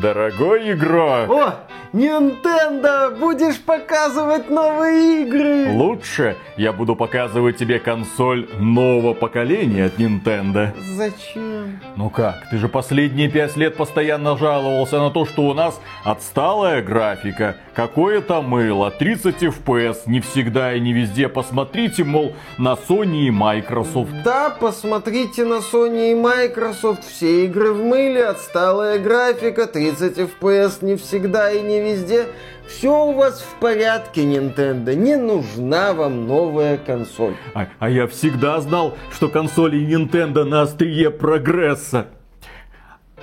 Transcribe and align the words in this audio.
Дорогой 0.00 0.72
игрок! 0.72 1.30
О, 1.30 1.54
Nintendo, 1.94 3.16
будешь 3.16 3.60
показывать 3.60 4.50
новые 4.50 5.22
игры! 5.22 5.70
Лучше 5.70 6.36
я 6.56 6.72
буду 6.72 6.96
показывать 6.96 7.56
тебе 7.56 7.78
консоль 7.78 8.48
нового 8.58 9.14
поколения 9.14 9.84
от 9.84 10.00
Nintendo. 10.00 10.74
Зачем? 10.96 11.78
Ну 11.94 12.10
как, 12.10 12.48
ты 12.50 12.58
же 12.58 12.68
последние 12.68 13.28
пять 13.28 13.56
лет 13.56 13.76
постоянно 13.76 14.36
жаловался 14.36 14.98
на 14.98 15.10
то, 15.10 15.24
что 15.24 15.42
у 15.42 15.54
нас 15.54 15.80
отсталая 16.02 16.82
графика, 16.82 17.58
какое-то 17.74 18.42
мыло, 18.42 18.90
30 18.90 19.44
FPS, 19.44 19.98
не 20.06 20.18
всегда 20.18 20.74
и 20.74 20.80
не 20.80 20.92
везде. 20.92 21.28
Посмотрите, 21.28 22.02
мол, 22.02 22.34
на 22.58 22.72
Sony 22.72 23.26
и 23.26 23.30
Microsoft. 23.30 24.10
Да, 24.24 24.50
посмотрите 24.50 25.44
на 25.44 25.60
Sony 25.60 26.10
и 26.10 26.14
Microsoft, 26.16 27.04
все 27.06 27.44
игры 27.44 27.72
в 27.72 27.84
мыле, 27.84 28.24
отсталая 28.24 28.98
графика, 28.98 29.68
30 29.68 30.18
FPS 30.18 30.84
не 30.84 30.96
всегда 30.96 31.52
и 31.52 31.62
не 31.62 31.83
везде. 31.84 32.26
Все 32.66 33.06
у 33.06 33.12
вас 33.12 33.42
в 33.42 33.60
порядке, 33.60 34.22
Nintendo. 34.22 34.94
Не 34.94 35.16
нужна 35.16 35.92
вам 35.92 36.26
новая 36.26 36.78
консоль. 36.78 37.34
А, 37.54 37.68
а 37.78 37.90
я 37.90 38.06
всегда 38.06 38.60
знал, 38.60 38.96
что 39.12 39.28
консоли 39.28 39.78
Nintendo 39.78 40.44
на 40.44 40.62
острие 40.62 41.10
прогресса. 41.10 42.06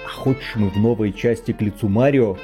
А 0.06 0.10
хочешь 0.10 0.56
мы 0.56 0.70
в 0.70 0.78
новой 0.78 1.12
части 1.12 1.52
к 1.52 1.62
лицу 1.62 1.90
Марио 1.90 2.38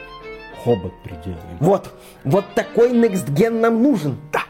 хобот 0.64 0.94
приделаем? 1.04 1.58
Вот, 1.60 1.94
вот 2.24 2.46
такой 2.56 2.92
Next 2.92 3.30
Gen 3.30 3.60
нам 3.60 3.82
нужен. 3.82 4.18
Да. 4.34 4.47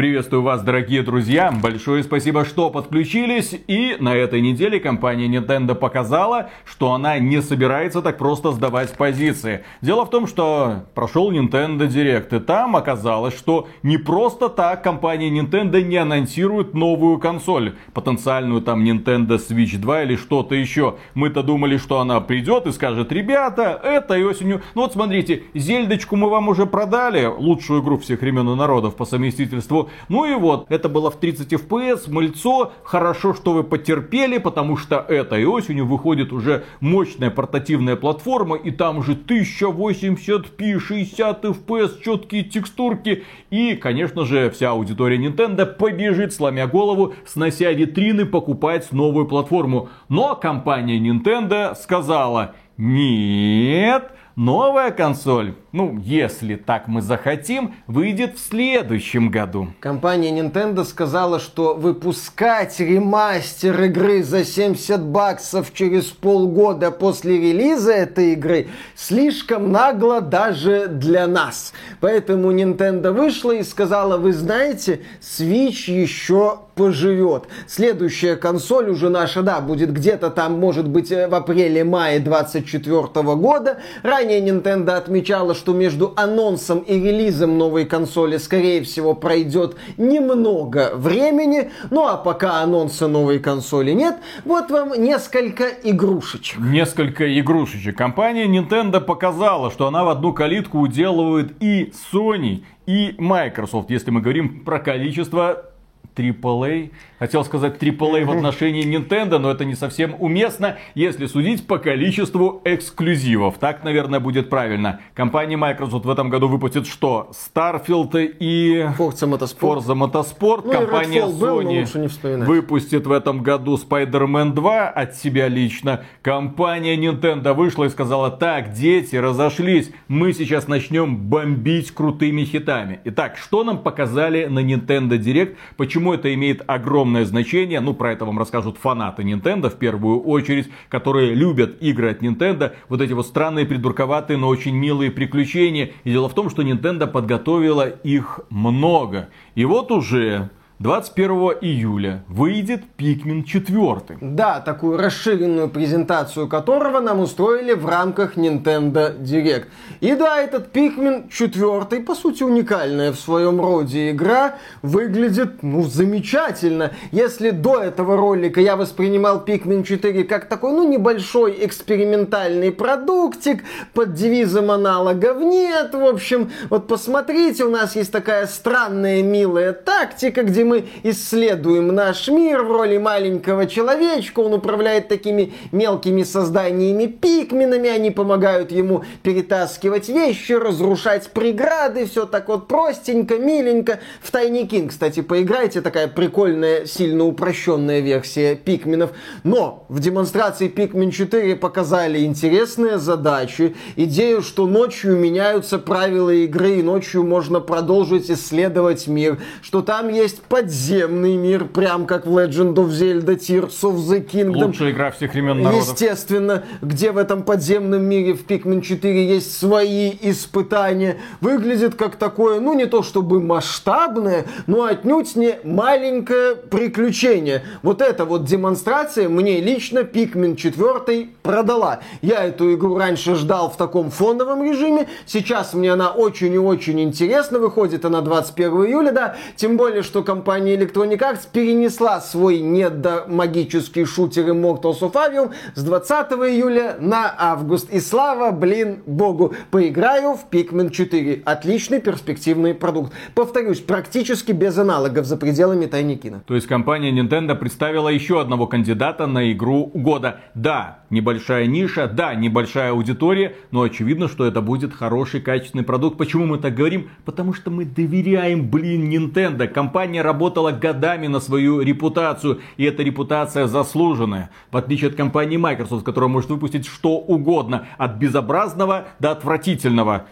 Приветствую 0.00 0.40
вас, 0.40 0.62
дорогие 0.62 1.02
друзья. 1.02 1.52
Большое 1.52 2.02
спасибо, 2.02 2.46
что 2.46 2.70
подключились. 2.70 3.54
И 3.66 3.98
на 4.00 4.14
этой 4.14 4.40
неделе 4.40 4.80
компания 4.80 5.26
Nintendo 5.26 5.74
показала, 5.74 6.48
что 6.64 6.94
она 6.94 7.18
не 7.18 7.42
собирается 7.42 8.00
так 8.00 8.16
просто 8.16 8.52
сдавать 8.52 8.96
позиции. 8.96 9.62
Дело 9.82 10.06
в 10.06 10.10
том, 10.10 10.26
что 10.26 10.86
прошел 10.94 11.30
Nintendo 11.30 11.86
Direct, 11.86 12.34
и 12.34 12.40
там 12.40 12.76
оказалось, 12.76 13.36
что 13.36 13.68
не 13.82 13.98
просто 13.98 14.48
так 14.48 14.82
компания 14.82 15.28
Nintendo 15.28 15.82
не 15.82 15.98
анонсирует 15.98 16.72
новую 16.72 17.18
консоль. 17.18 17.74
Потенциальную 17.92 18.62
там 18.62 18.82
Nintendo 18.82 19.36
Switch 19.36 19.76
2 19.76 20.04
или 20.04 20.16
что-то 20.16 20.54
еще. 20.54 20.96
Мы-то 21.12 21.42
думали, 21.42 21.76
что 21.76 22.00
она 22.00 22.22
придет 22.22 22.66
и 22.66 22.72
скажет, 22.72 23.12
ребята, 23.12 23.78
этой 23.84 24.24
осенью... 24.24 24.62
Ну 24.74 24.80
вот 24.80 24.94
смотрите, 24.94 25.42
Зельдочку 25.52 26.16
мы 26.16 26.30
вам 26.30 26.48
уже 26.48 26.64
продали, 26.64 27.26
лучшую 27.26 27.82
игру 27.82 27.98
всех 27.98 28.22
времен 28.22 28.48
и 28.48 28.54
народов 28.54 28.96
по 28.96 29.04
совместительству. 29.04 29.89
Ну 30.08 30.24
и 30.24 30.34
вот, 30.34 30.66
это 30.68 30.88
было 30.88 31.10
в 31.10 31.16
30 31.16 31.52
FPS, 31.52 32.10
мыльцо, 32.10 32.72
хорошо, 32.82 33.34
что 33.34 33.52
вы 33.52 33.64
потерпели, 33.64 34.38
потому 34.38 34.76
что 34.76 34.96
этой 34.96 35.44
осенью 35.44 35.86
выходит 35.86 36.32
уже 36.32 36.64
мощная 36.80 37.30
портативная 37.30 37.96
платформа, 37.96 38.56
и 38.56 38.70
там 38.70 38.98
уже 38.98 39.14
1080p, 39.14 40.78
60 40.78 41.44
FPS, 41.44 42.02
четкие 42.02 42.44
текстурки, 42.44 43.24
и, 43.50 43.74
конечно 43.74 44.24
же, 44.24 44.50
вся 44.50 44.70
аудитория 44.70 45.16
Nintendo 45.16 45.66
побежит, 45.66 46.32
сломя 46.32 46.66
голову, 46.66 47.14
снося 47.26 47.70
витрины, 47.72 48.26
покупать 48.26 48.92
новую 48.92 49.26
платформу. 49.26 49.88
Но 50.08 50.34
компания 50.36 50.98
Nintendo 50.98 51.74
сказала, 51.74 52.54
нет, 52.76 54.12
новая 54.36 54.90
консоль 54.90 55.54
ну, 55.72 55.98
если 56.02 56.56
так 56.56 56.88
мы 56.88 57.00
захотим, 57.00 57.74
выйдет 57.86 58.36
в 58.36 58.40
следующем 58.40 59.30
году. 59.30 59.68
Компания 59.80 60.30
Nintendo 60.30 60.84
сказала, 60.84 61.38
что 61.38 61.74
выпускать 61.74 62.80
ремастер 62.80 63.80
игры 63.84 64.22
за 64.22 64.44
70 64.44 65.00
баксов 65.00 65.72
через 65.72 66.06
полгода 66.06 66.90
после 66.90 67.38
релиза 67.38 67.92
этой 67.92 68.32
игры 68.32 68.68
слишком 68.96 69.70
нагло 69.70 70.20
даже 70.20 70.88
для 70.88 71.26
нас. 71.26 71.72
Поэтому 72.00 72.52
Nintendo 72.52 73.12
вышла 73.12 73.52
и 73.52 73.62
сказала, 73.62 74.16
вы 74.16 74.32
знаете, 74.32 75.00
Switch 75.20 75.90
еще 75.90 76.58
поживет. 76.74 77.44
Следующая 77.66 78.36
консоль 78.36 78.88
уже 78.88 79.10
наша, 79.10 79.42
да, 79.42 79.60
будет 79.60 79.92
где-то 79.92 80.30
там, 80.30 80.58
может 80.58 80.88
быть, 80.88 81.10
в 81.10 81.34
апреле-мае 81.34 82.20
24 82.20 83.02
года. 83.36 83.78
Ранее 84.02 84.40
Nintendo 84.40 84.92
отмечала, 84.92 85.54
что 85.60 85.74
между 85.74 86.14
анонсом 86.16 86.78
и 86.78 86.94
релизом 86.94 87.58
новой 87.58 87.84
консоли, 87.84 88.38
скорее 88.38 88.82
всего, 88.82 89.14
пройдет 89.14 89.76
немного 89.98 90.92
времени. 90.94 91.70
Ну 91.90 92.08
а 92.08 92.16
пока 92.16 92.62
анонса 92.62 93.06
новой 93.08 93.38
консоли 93.38 93.92
нет, 93.92 94.16
вот 94.46 94.70
вам 94.70 94.92
несколько 95.00 95.64
игрушечек. 95.84 96.58
Несколько 96.58 97.38
игрушечек. 97.38 97.96
Компания 97.96 98.46
Nintendo 98.46 99.00
показала, 99.00 99.70
что 99.70 99.86
она 99.86 100.02
в 100.02 100.08
одну 100.08 100.32
калитку 100.32 100.78
уделывает 100.80 101.52
и 101.60 101.92
Sony, 102.12 102.64
и 102.86 103.14
Microsoft, 103.18 103.90
если 103.90 104.10
мы 104.10 104.22
говорим 104.22 104.64
про 104.64 104.78
количество 104.78 105.69
AAA. 106.16 106.90
Хотел 107.18 107.44
сказать 107.44 107.82
AAA 107.82 108.24
в 108.24 108.30
отношении 108.30 108.84
Nintendo, 108.84 109.38
но 109.38 109.50
это 109.50 109.64
не 109.64 109.74
совсем 109.74 110.14
уместно, 110.18 110.78
если 110.94 111.26
судить 111.26 111.66
по 111.66 111.78
количеству 111.78 112.62
эксклюзивов. 112.64 113.58
Так, 113.58 113.84
наверное, 113.84 114.20
будет 114.20 114.48
правильно. 114.48 115.00
Компания 115.14 115.56
Microsoft 115.56 116.06
в 116.06 116.10
этом 116.10 116.30
году 116.30 116.48
выпустит 116.48 116.86
что? 116.86 117.30
Starfield 117.32 118.36
и 118.38 118.86
Forza 118.98 119.28
Motorsport. 119.28 119.78
Forza 119.78 119.94
Motorsport. 119.94 120.62
Ну, 120.64 120.72
Компания 120.72 121.26
Sony 121.26 122.38
был, 122.38 122.44
выпустит 122.46 123.06
в 123.06 123.12
этом 123.12 123.42
году 123.42 123.76
Spider-Man 123.76 124.52
2 124.52 124.88
от 124.88 125.14
себя 125.16 125.48
лично. 125.48 126.04
Компания 126.22 126.96
Nintendo 126.96 127.52
вышла 127.52 127.84
и 127.84 127.88
сказала, 127.88 128.30
так, 128.30 128.72
дети 128.72 129.16
разошлись, 129.16 129.90
мы 130.08 130.32
сейчас 130.32 130.68
начнем 130.68 131.16
бомбить 131.16 131.90
крутыми 131.92 132.44
хитами. 132.44 133.00
Итак, 133.04 133.36
что 133.36 133.64
нам 133.64 133.78
показали 133.78 134.46
на 134.46 134.60
Nintendo 134.60 135.18
Direct? 135.18 135.56
Почему 135.76 136.09
Почему 136.10 136.18
это 136.18 136.34
имеет 136.34 136.62
огромное 136.66 137.24
значение? 137.24 137.78
Ну, 137.78 137.94
про 137.94 138.10
это 138.10 138.24
вам 138.24 138.36
расскажут 138.36 138.78
фанаты 138.78 139.22
Nintendo 139.22 139.70
в 139.70 139.76
первую 139.76 140.20
очередь, 140.22 140.68
которые 140.88 141.34
любят 141.34 141.80
игры 141.80 142.10
от 142.10 142.20
Nintendo. 142.20 142.72
Вот 142.88 143.00
эти 143.00 143.12
вот 143.12 143.28
странные, 143.28 143.64
придурковатые, 143.64 144.36
но 144.36 144.48
очень 144.48 144.74
милые 144.74 145.12
приключения. 145.12 145.92
И 146.02 146.10
дело 146.10 146.28
в 146.28 146.34
том, 146.34 146.50
что 146.50 146.62
Nintendo 146.62 147.06
подготовила 147.06 147.88
их 147.88 148.40
много. 148.48 149.28
И 149.54 149.64
вот 149.64 149.92
уже 149.92 150.50
21 150.80 151.58
июля 151.60 152.24
выйдет 152.26 152.84
Pikmin 152.96 153.44
4. 153.44 154.16
Да, 154.22 154.60
такую 154.60 154.96
расширенную 154.96 155.68
презентацию 155.68 156.48
которого 156.48 157.00
нам 157.00 157.20
устроили 157.20 157.74
в 157.74 157.86
рамках 157.86 158.38
Nintendo 158.38 159.14
Direct. 159.14 159.66
И 160.00 160.14
да, 160.14 160.40
этот 160.40 160.74
Pikmin 160.74 161.28
4, 161.30 162.00
по 162.00 162.14
сути 162.14 162.44
уникальная 162.44 163.12
в 163.12 163.20
своем 163.20 163.60
роде 163.60 164.10
игра, 164.10 164.54
выглядит, 164.80 165.62
ну, 165.62 165.82
замечательно. 165.82 166.92
Если 167.12 167.50
до 167.50 167.80
этого 167.80 168.16
ролика 168.16 168.62
я 168.62 168.76
воспринимал 168.76 169.44
Pikmin 169.44 169.84
4 169.84 170.24
как 170.24 170.46
такой, 170.46 170.72
ну, 170.72 170.88
небольшой 170.88 171.58
экспериментальный 171.60 172.72
продуктик 172.72 173.64
под 173.92 174.14
девизом 174.14 174.70
аналогов 174.70 175.42
нет, 175.42 175.92
в 175.92 176.06
общем, 176.06 176.50
вот 176.70 176.86
посмотрите, 176.86 177.64
у 177.64 177.70
нас 177.70 177.96
есть 177.96 178.10
такая 178.10 178.46
странная, 178.46 179.22
милая 179.22 179.74
тактика, 179.74 180.42
где 180.42 180.69
мы 180.70 180.84
исследуем 181.02 181.88
наш 181.88 182.28
мир 182.28 182.62
в 182.62 182.70
роли 182.70 182.96
маленького 182.96 183.66
человечка. 183.66 184.38
Он 184.38 184.54
управляет 184.54 185.08
такими 185.08 185.52
мелкими 185.72 186.22
созданиями 186.22 187.06
пикминами. 187.06 187.90
Они 187.90 188.12
помогают 188.12 188.70
ему 188.70 189.02
перетаскивать 189.24 190.08
вещи, 190.08 190.52
разрушать 190.52 191.30
преграды. 191.30 192.06
Все 192.06 192.24
так 192.24 192.46
вот 192.46 192.68
простенько, 192.68 193.36
миленько. 193.36 193.98
В 194.22 194.32
Tiny 194.32 194.68
King, 194.68 194.90
кстати, 194.90 195.22
поиграйте. 195.22 195.80
Такая 195.80 196.06
прикольная, 196.06 196.86
сильно 196.86 197.24
упрощенная 197.24 197.98
версия 197.98 198.54
пикминов. 198.54 199.10
Но 199.42 199.86
в 199.88 199.98
демонстрации 199.98 200.72
Pikmin 200.72 201.10
4 201.10 201.56
показали 201.56 202.24
интересные 202.24 202.98
задачи. 202.98 203.74
Идею, 203.96 204.40
что 204.40 204.68
ночью 204.68 205.16
меняются 205.16 205.80
правила 205.80 206.30
игры, 206.30 206.76
и 206.76 206.82
ночью 206.84 207.24
можно 207.24 207.58
продолжить 207.58 208.30
исследовать 208.30 209.08
мир. 209.08 209.38
Что 209.62 209.82
там 209.82 210.08
есть 210.10 210.42
подземный 210.60 211.36
мир, 211.36 211.64
прям 211.64 212.04
как 212.04 212.26
в 212.26 212.36
Legend 212.36 212.74
of 212.74 212.88
Zelda 212.88 213.34
Tears 213.38 213.80
of 213.82 213.96
the 213.96 214.26
Kingdom. 214.26 214.66
Лучшая 214.66 214.90
игра 214.90 215.10
всех 215.10 215.32
времен 215.32 215.62
народов. 215.62 215.88
Естественно, 215.88 216.64
где 216.82 217.12
в 217.12 217.16
этом 217.16 217.44
подземном 217.44 218.02
мире 218.02 218.34
в 218.34 218.44
Pikmin 218.46 218.82
4 218.82 219.26
есть 219.26 219.58
свои 219.58 220.12
испытания. 220.20 221.16
Выглядит 221.40 221.94
как 221.94 222.16
такое, 222.16 222.60
ну 222.60 222.74
не 222.74 222.84
то 222.84 223.02
чтобы 223.02 223.40
масштабное, 223.40 224.44
но 224.66 224.84
отнюдь 224.84 225.34
не 225.34 225.58
маленькое 225.64 226.56
приключение. 226.56 227.62
Вот 227.82 228.02
эта 228.02 228.26
вот 228.26 228.44
демонстрация 228.44 229.30
мне 229.30 229.60
лично 229.60 230.00
Pikmin 230.00 230.56
4 230.56 231.28
продала. 231.42 232.00
Я 232.20 232.44
эту 232.44 232.74
игру 232.74 232.98
раньше 232.98 233.34
ждал 233.34 233.70
в 233.70 233.78
таком 233.78 234.10
фоновом 234.10 234.62
режиме, 234.62 235.08
сейчас 235.24 235.72
мне 235.72 235.90
она 235.92 236.10
очень 236.10 236.52
и 236.52 236.58
очень 236.58 237.00
интересна, 237.00 237.58
выходит 237.58 238.04
она 238.04 238.20
21 238.20 238.70
июля, 238.86 239.12
да, 239.12 239.36
тем 239.56 239.78
более, 239.78 240.02
что 240.02 240.22
компания 240.22 240.49
компания 240.50 240.74
Electronic 240.74 241.18
Arts 241.18 241.46
перенесла 241.52 242.20
свой 242.20 242.58
недомагический 242.58 244.04
шутер 244.04 244.48
Immortals 244.48 244.98
of 244.98 245.12
Avium 245.12 245.52
с 245.76 245.84
20 245.84 246.32
июля 246.32 246.96
на 246.98 247.32
август. 247.38 247.88
И 247.92 248.00
слава, 248.00 248.50
блин, 248.50 248.98
богу, 249.06 249.54
поиграю 249.70 250.34
в 250.34 250.48
Pikmin 250.50 250.90
4. 250.90 251.42
Отличный 251.44 252.00
перспективный 252.00 252.74
продукт. 252.74 253.12
Повторюсь, 253.36 253.78
практически 253.78 254.50
без 254.50 254.76
аналогов 254.76 255.24
за 255.24 255.36
пределами 255.36 255.86
Тайникина. 255.86 256.42
То 256.48 256.56
есть 256.56 256.66
компания 256.66 257.12
Nintendo 257.12 257.54
представила 257.54 258.08
еще 258.08 258.40
одного 258.40 258.66
кандидата 258.66 259.28
на 259.28 259.52
игру 259.52 259.92
года. 259.94 260.40
Да, 260.54 261.04
небольшая 261.10 261.66
ниша, 261.66 262.08
да, 262.08 262.34
небольшая 262.34 262.90
аудитория, 262.90 263.54
но 263.70 263.82
очевидно, 263.82 264.26
что 264.26 264.44
это 264.46 264.60
будет 264.62 264.94
хороший, 264.94 265.40
качественный 265.40 265.84
продукт. 265.84 266.18
Почему 266.18 266.46
мы 266.46 266.58
так 266.58 266.74
говорим? 266.74 267.10
Потому 267.24 267.54
что 267.54 267.70
мы 267.70 267.84
доверяем, 267.84 268.68
блин, 268.68 269.08
Nintendo. 269.08 269.68
Компания 269.68 270.22
работала 270.40 270.72
годами 270.72 271.26
на 271.26 271.38
свою 271.38 271.82
репутацию, 271.82 272.60
и 272.78 272.84
эта 272.84 273.02
репутация 273.02 273.66
заслуженная. 273.66 274.48
В 274.70 274.76
отличие 274.78 275.10
от 275.10 275.14
компании 275.14 275.58
Microsoft, 275.58 276.02
которая 276.02 276.30
может 276.30 276.48
выпустить 276.48 276.86
что 276.86 277.18
угодно, 277.18 277.88
от 277.98 278.16
безобразного 278.16 279.08
до 279.18 279.32
отвратительного. 279.32 280.24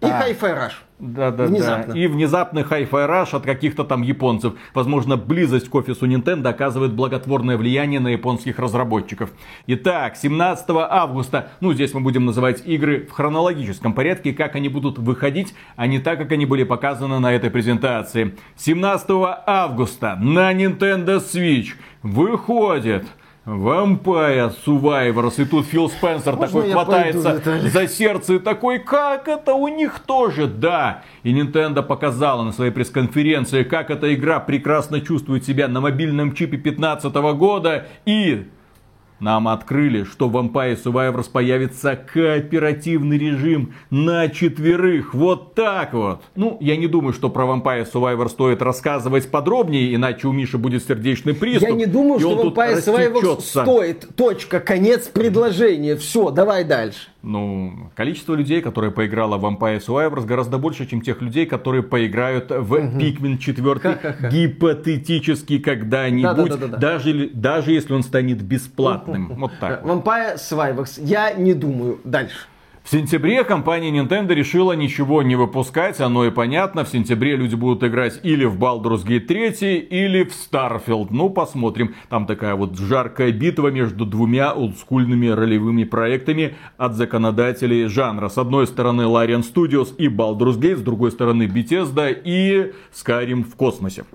И 0.00 0.06
Hi-Fi 0.06 0.38
Rush. 0.40 0.72
Да, 1.00 1.30
да, 1.30 1.44
Внезапно. 1.46 1.94
да. 1.94 1.98
И 1.98 2.06
внезапный 2.06 2.62
Hi-Fi 2.62 2.88
Rush 2.90 3.34
от 3.36 3.44
каких-то 3.44 3.84
там 3.84 4.02
японцев. 4.02 4.54
Возможно, 4.74 5.16
близость 5.16 5.68
к 5.68 5.74
офису 5.74 6.06
Nintendo 6.06 6.48
оказывает 6.48 6.92
благотворное 6.92 7.56
влияние 7.56 7.98
на 7.98 8.08
японских 8.08 8.58
разработчиков. 8.58 9.30
Итак, 9.66 10.16
17 10.16 10.66
августа, 10.70 11.50
ну 11.60 11.72
здесь 11.72 11.94
мы 11.94 12.00
будем 12.00 12.26
называть 12.26 12.64
игры 12.66 13.06
в 13.06 13.12
хронологическом 13.12 13.92
порядке, 13.92 14.32
как 14.32 14.54
они 14.54 14.68
будут 14.68 14.98
выходить, 14.98 15.54
а 15.76 15.86
не 15.86 15.98
так, 15.98 16.18
как 16.18 16.30
они 16.32 16.46
были 16.46 16.62
показаны 16.64 17.18
на 17.18 17.32
этой 17.32 17.50
презентации. 17.50 18.36
17 18.56 19.08
августа 19.46 20.16
на 20.20 20.52
Nintendo 20.52 21.18
Switch 21.18 21.70
выходит 22.02 23.04
Vampire 23.48 24.52
Survivors. 24.66 25.40
И 25.40 25.44
тут 25.46 25.66
Фил 25.66 25.88
Спенсер 25.88 26.36
Можно 26.36 26.46
такой 26.46 26.72
хватается 26.72 27.40
пойду, 27.40 27.68
за 27.68 27.88
сердце 27.88 28.34
и 28.34 28.38
такой, 28.38 28.78
как 28.78 29.26
это 29.26 29.54
у 29.54 29.68
них 29.68 30.00
тоже, 30.00 30.46
да. 30.46 31.02
И 31.22 31.32
Nintendo 31.32 31.82
показала 31.82 32.42
на 32.42 32.52
своей 32.52 32.70
пресс-конференции, 32.70 33.62
как 33.62 33.90
эта 33.90 34.14
игра 34.14 34.38
прекрасно 34.40 35.00
чувствует 35.00 35.44
себя 35.44 35.68
на 35.68 35.80
мобильном 35.80 36.34
чипе 36.34 36.58
2015 36.58 37.14
года. 37.36 37.86
И 38.04 38.46
нам 39.20 39.48
открыли, 39.48 40.04
что 40.04 40.28
в 40.28 40.36
Vampire 40.36 40.78
Survivors 40.82 41.30
появится 41.30 41.96
кооперативный 41.96 43.18
режим 43.18 43.74
на 43.90 44.28
четверых. 44.28 45.14
Вот 45.14 45.54
так 45.54 45.92
вот. 45.92 46.22
Ну, 46.36 46.56
я 46.60 46.76
не 46.76 46.86
думаю, 46.86 47.12
что 47.12 47.28
про 47.30 47.44
Vampire 47.44 47.86
Survivors 47.90 48.30
стоит 48.30 48.62
рассказывать 48.62 49.30
подробнее, 49.30 49.94
иначе 49.94 50.28
у 50.28 50.32
Миши 50.32 50.58
будет 50.58 50.84
сердечный 50.84 51.34
приступ. 51.34 51.68
Я 51.68 51.74
не 51.74 51.86
думаю, 51.86 52.20
что 52.20 52.44
Vampire 52.44 52.74
растечется. 52.74 53.62
стоит. 53.62 54.08
Точка, 54.16 54.60
конец 54.60 55.08
предложения. 55.08 55.96
Все, 55.96 56.30
давай 56.30 56.64
дальше. 56.64 57.08
Ну, 57.28 57.90
количество 57.94 58.34
людей, 58.34 58.62
которые 58.62 58.90
поиграло 58.90 59.36
в 59.36 59.44
Vampire 59.44 59.80
Survivors, 59.80 60.24
гораздо 60.24 60.56
больше, 60.56 60.86
чем 60.86 61.02
тех 61.02 61.20
людей, 61.20 61.44
которые 61.44 61.82
поиграют 61.82 62.50
в 62.50 62.74
Pikmin 62.74 63.36
4 63.36 64.30
гипотетически 64.30 65.58
когда-нибудь, 65.58 66.80
даже, 66.80 67.28
даже 67.34 67.72
если 67.72 67.92
он 67.92 68.02
станет 68.02 68.40
бесплатным. 68.40 69.34
Вот 69.34 69.52
так. 69.60 69.84
вот. 69.84 70.06
Vampire 70.06 70.36
Survivors. 70.36 70.98
Я 71.04 71.34
не 71.34 71.52
думаю. 71.52 72.00
Дальше. 72.02 72.46
В 72.88 72.90
сентябре 72.90 73.44
компания 73.44 73.90
Nintendo 73.90 74.32
решила 74.32 74.72
ничего 74.72 75.22
не 75.22 75.36
выпускать, 75.36 76.00
оно 76.00 76.24
и 76.24 76.30
понятно. 76.30 76.86
В 76.86 76.88
сентябре 76.88 77.36
люди 77.36 77.54
будут 77.54 77.84
играть 77.84 78.18
или 78.22 78.46
в 78.46 78.56
Baldur's 78.56 79.04
Gate 79.04 79.26
3, 79.26 79.80
или 79.80 80.24
в 80.24 80.30
Starfield. 80.30 81.08
Ну, 81.10 81.28
посмотрим. 81.28 81.94
Там 82.08 82.24
такая 82.24 82.54
вот 82.54 82.78
жаркая 82.78 83.30
битва 83.30 83.68
между 83.68 84.06
двумя 84.06 84.54
олдскульными 84.54 85.26
ролевыми 85.26 85.84
проектами 85.84 86.54
от 86.78 86.94
законодателей 86.94 87.88
жанра. 87.88 88.30
С 88.30 88.38
одной 88.38 88.66
стороны 88.66 89.02
Larian 89.02 89.42
Studios 89.42 89.94
и 89.98 90.08
Baldur's 90.08 90.58
Gate, 90.58 90.76
с 90.76 90.80
другой 90.80 91.10
стороны 91.10 91.42
Bethesda 91.42 92.10
и 92.10 92.72
Skyrim 92.90 93.44
в 93.44 93.54
космосе. 93.54 94.06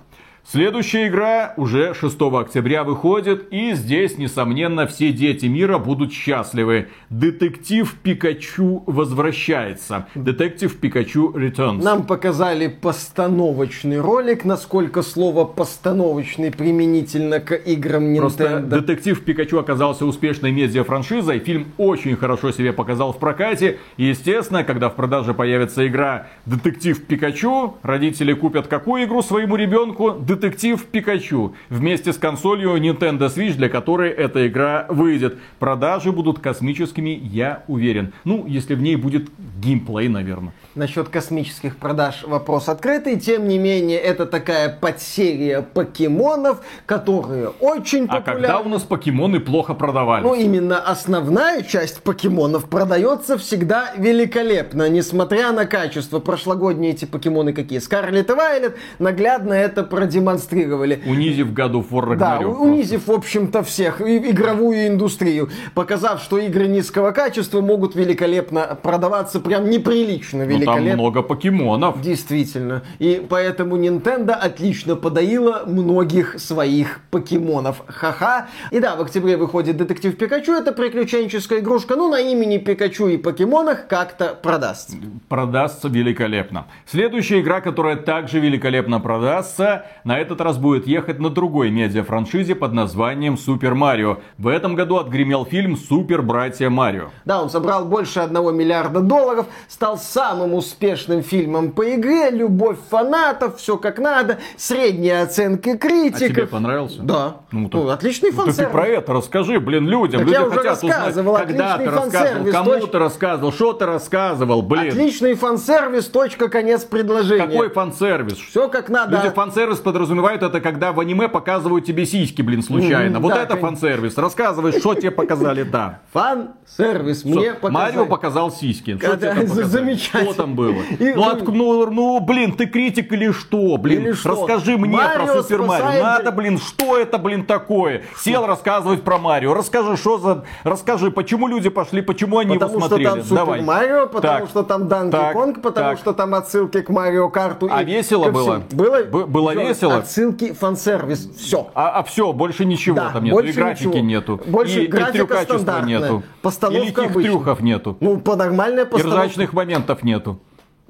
Следующая 0.45 1.07
игра 1.07 1.53
уже 1.55 1.93
6 1.93 2.21
октября 2.21 2.83
выходит, 2.83 3.47
и 3.49 3.73
здесь, 3.73 4.17
несомненно, 4.17 4.85
все 4.87 5.13
дети 5.13 5.45
мира 5.45 5.77
будут 5.77 6.11
счастливы. 6.11 6.89
Детектив 7.09 7.91
Пикачу 8.03 8.83
возвращается. 8.85 10.07
Детектив 10.15 10.75
Пикачу 10.77 11.31
Returns. 11.31 11.81
Нам 11.81 12.03
показали 12.05 12.67
постановочный 12.67 14.01
ролик, 14.01 14.43
насколько 14.43 15.01
слово 15.01 15.45
постановочный 15.45 16.51
применительно 16.51 17.39
к 17.39 17.55
играм 17.55 18.13
Просто 18.17 18.43
Nintendo. 18.43 18.67
детектив 18.67 19.23
Пикачу 19.23 19.59
оказался 19.59 20.05
успешной 20.05 20.51
медиа-франшизой. 20.51 21.39
Фильм 21.39 21.67
очень 21.77 22.17
хорошо 22.17 22.51
себя 22.51 22.73
показал 22.73 23.13
в 23.13 23.17
прокате. 23.17 23.79
И, 23.95 24.03
естественно, 24.05 24.65
когда 24.65 24.89
в 24.89 24.95
продаже 24.95 25.33
появится 25.33 25.87
игра 25.87 26.27
Детектив 26.45 27.01
Пикачу, 27.05 27.75
родители 27.81 28.33
купят 28.33 28.67
какую 28.67 29.05
игру 29.05 29.21
своему 29.21 29.55
ребенку? 29.55 30.17
Детектив 30.33 30.83
Пикачу. 30.85 31.53
Вместе 31.69 32.11
с 32.11 32.17
консолью 32.17 32.75
Nintendo 32.77 33.29
Switch, 33.29 33.53
для 33.53 33.69
которой 33.69 34.09
эта 34.09 34.47
игра 34.47 34.87
выйдет. 34.89 35.37
Продажи 35.59 36.11
будут 36.11 36.39
космическими, 36.39 37.11
я 37.11 37.63
уверен. 37.67 38.13
Ну, 38.23 38.47
если 38.47 38.73
в 38.73 38.81
ней 38.81 38.95
будет 38.95 39.29
геймплей, 39.61 40.07
наверное. 40.07 40.51
Насчет 40.75 41.09
космических 41.09 41.77
продаж 41.77 42.23
вопрос 42.23 42.67
открытый. 42.67 43.19
Тем 43.19 43.47
не 43.47 43.59
менее, 43.59 43.99
это 43.99 44.25
такая 44.25 44.69
подсерия 44.69 45.61
покемонов, 45.61 46.61
которые 46.87 47.49
очень 47.59 48.05
А 48.09 48.15
популярны. 48.15 48.41
когда 48.47 48.59
у 48.59 48.69
нас 48.69 48.81
покемоны 48.81 49.39
плохо 49.39 49.75
продавались? 49.75 50.25
Ну, 50.25 50.33
именно 50.33 50.79
основная 50.79 51.61
часть 51.61 52.01
покемонов 52.01 52.67
продается 52.69 53.37
всегда 53.37 53.91
великолепно, 53.97 54.89
несмотря 54.89 55.51
на 55.51 55.67
качество. 55.67 56.17
Прошлогодние 56.17 56.93
эти 56.93 57.05
покемоны 57.05 57.53
какие? 57.53 57.77
Скарлет 57.77 58.31
и 58.31 58.33
Вайлет 58.33 58.75
наглядно 58.97 59.53
это 59.53 59.83
продемонстрировали. 59.83 61.03
Унизив 61.05 61.51
God 61.51 61.73
of 61.73 61.89
War 61.91 62.15
Да, 62.15 62.39
унизив, 62.39 63.05
в 63.05 63.11
общем-то, 63.11 63.61
всех, 63.61 64.01
и 64.01 64.17
игровую 64.17 64.87
индустрию, 64.87 65.51
показав, 65.75 66.19
что 66.23 66.39
игры 66.39 66.65
низкого 66.65 67.11
качества 67.11 67.61
могут 67.61 67.93
великолепно 67.93 68.75
продаваться, 68.81 69.39
прям 69.39 69.69
неприлично 69.69 70.41
Там 70.65 70.83
много 70.83 71.21
покемонов. 71.21 72.01
Действительно. 72.01 72.83
И 72.99 73.25
поэтому 73.27 73.77
Nintendo 73.77 74.31
отлично 74.31 74.95
подоила 74.95 75.63
многих 75.65 76.39
своих 76.39 76.99
покемонов. 77.11 77.83
Ха-ха. 77.87 78.47
И 78.71 78.79
да, 78.79 78.95
в 78.95 79.01
октябре 79.01 79.37
выходит 79.37 79.77
Детектив 79.77 80.17
Пикачу. 80.17 80.53
Это 80.53 80.71
приключенческая 80.71 81.59
игрушка. 81.59 81.95
Ну, 81.95 82.09
на 82.09 82.19
имени 82.19 82.57
Пикачу 82.57 83.07
и 83.07 83.17
покемонах 83.17 83.87
как-то 83.87 84.37
продастся. 84.41 84.97
продастся 85.29 85.87
великолепно. 85.87 86.67
Следующая 86.85 87.41
игра, 87.41 87.61
которая 87.61 87.95
также 87.95 88.39
великолепно 88.39 88.99
продастся, 88.99 89.85
на 90.03 90.19
этот 90.19 90.41
раз 90.41 90.57
будет 90.57 90.87
ехать 90.87 91.19
на 91.19 91.29
другой 91.29 91.71
медиа-франшизе 91.71 92.55
под 92.55 92.73
названием 92.73 93.37
Супер 93.37 93.75
Марио. 93.75 94.17
В 94.37 94.47
этом 94.47 94.75
году 94.75 94.97
отгремел 94.97 95.45
фильм 95.45 95.77
Супер 95.77 96.21
Братья 96.21 96.69
Марио. 96.69 97.09
Да, 97.25 97.41
он 97.41 97.49
собрал 97.49 97.85
больше 97.85 98.19
одного 98.19 98.51
миллиарда 98.51 99.01
долларов, 99.01 99.45
стал 99.67 99.97
самым 99.97 100.52
успешным 100.53 101.21
фильмом 101.23 101.71
по 101.71 101.93
игре, 101.95 102.29
любовь 102.29 102.77
фанатов, 102.89 103.57
все 103.57 103.77
как 103.77 103.99
надо, 103.99 104.39
средние 104.57 105.21
оценки 105.21 105.69
А 105.69 105.77
критиков. 105.77 106.29
тебе 106.29 106.47
понравился? 106.47 107.01
Да. 107.01 107.37
Ну, 107.51 107.69
Ну, 107.71 107.89
отличный 107.89 108.31
Ну, 108.31 108.45
ты 108.51 108.67
про 108.67 108.87
это 108.87 109.13
расскажи, 109.13 109.59
блин, 109.59 109.87
людям. 109.87 110.19
Так 110.21 110.27
Люди 110.27 110.33
я 110.33 110.45
уже 110.45 110.57
хотят 110.57 110.77
узнать, 110.77 110.97
рассказывал, 110.97 111.37
когда 111.37 111.77
ты 111.77 111.89
рассказывал, 111.89 112.51
кому 112.51 112.71
точно. 112.71 112.87
ты 112.87 112.99
рассказывал, 112.99 113.51
что 113.51 113.73
ты 113.73 113.85
рассказывал, 113.85 114.61
блин. 114.61 114.89
Отличный 114.89 115.33
фан-сервис, 115.35 116.07
точка, 116.07 116.49
конец 116.49 116.83
предложения. 116.83 117.47
Какой 117.47 117.69
фан-сервис? 117.69 118.37
Все 118.37 118.69
как 118.69 118.89
надо. 118.89 119.17
Люди 119.17 119.29
фан-сервис 119.33 119.77
подразумевают 119.79 120.43
это, 120.43 120.61
когда 120.61 120.91
в 120.91 120.99
аниме 120.99 121.27
показывают 121.29 121.85
тебе 121.85 122.05
сиськи, 122.05 122.41
блин, 122.41 122.61
случайно. 122.63 123.19
Мгм, 123.19 123.23
вот 123.23 123.33
да, 123.33 123.43
это 123.43 123.57
фан-сервис. 123.57 124.17
Рассказывай, 124.17 124.71
что 124.71 124.93
тебе 124.95 125.11
показали, 125.11 125.63
да. 125.63 125.99
Фан-сервис 126.13 127.23
мне 127.25 127.53
показали. 127.53 127.71
Марио 127.95 128.05
показал 128.05 128.51
сиськи. 128.51 128.97
Замечательно. 129.45 130.42
Что 130.43 130.45
там 130.45 130.55
было? 130.55 130.75
И- 130.99 131.13
ну, 131.13 131.31
отк- 131.31 131.51
ну, 131.51 131.85
ну, 131.89 132.19
блин, 132.19 132.51
ты 132.53 132.65
критик 132.65 133.11
или 133.13 133.31
что, 133.31 133.77
блин? 133.77 134.01
Или 134.01 134.11
что? 134.13 134.29
Расскажи 134.29 134.77
мне 134.77 134.95
Марио 134.97 135.25
про 135.25 135.43
Супер 135.43 135.61
Марио. 135.63 136.03
Надо, 136.03 136.31
блин, 136.31 136.57
что 136.59 136.97
это, 136.97 137.17
блин, 137.17 137.45
такое? 137.45 138.03
Сел 138.17 138.45
рассказывать 138.45 139.03
про 139.03 139.17
Марио. 139.17 139.53
Расскажи, 139.53 139.97
что 139.97 140.17
за... 140.17 140.43
Расскажи, 140.63 141.11
почему 141.11 141.47
люди 141.47 141.69
пошли, 141.69 142.01
почему 142.01 142.39
они 142.39 142.53
Потому 142.55 142.71
его 142.71 142.79
что 142.81 142.87
смотрели. 142.89 143.09
там 143.09 143.21
Супер 143.23 143.35
Давай. 143.35 143.61
Марио, 143.61 144.07
потому 144.07 144.21
Так, 144.39 144.49
что 144.49 144.63
там 144.63 144.87
Данки 144.87 145.11
так, 145.11 145.33
Конг, 145.33 145.61
потому 145.61 145.89
так. 145.91 145.97
что 145.99 146.13
там 146.13 146.33
отсылки 146.35 146.81
к 146.81 146.89
Марио 146.89 147.29
Карту. 147.29 147.69
А 147.71 147.81
и 147.81 147.85
весело 147.85 148.29
было? 148.31 148.63
Было, 148.71 149.03
Б- 149.03 149.25
было 149.25 149.55
весело? 149.55 149.97
Отсылки, 149.97 150.53
фан-сервис, 150.53 151.29
все. 151.37 151.67
А, 151.73 152.03
все, 152.03 152.33
больше 152.33 152.65
ничего 152.65 152.95
Да, 152.97 153.09
там 153.11 153.23
нету. 153.23 153.37
И 153.39 153.41
больше 153.43 153.59
графики 153.59 153.87
ничего. 153.87 154.03
нету. 154.03 154.41
Больше 154.45 154.81
и, 154.81 154.83
и 154.85 154.87
графика 154.87 155.11
трюкачества 155.19 155.57
стандартная. 155.57 155.99
нету. 155.99 156.23
Постановка 156.41 156.83
и 156.83 156.87
лихих 156.87 156.97
обычная. 157.11 157.23
трюхов 157.23 157.59
нету. 157.61 157.97
Ну, 157.99 158.17
по 158.19 158.35
нормальной 158.35 158.83
И 158.83 158.85
постановке. 158.85 159.23
ржачных 159.25 159.53
моментов 159.53 160.03
нету. 160.03 160.32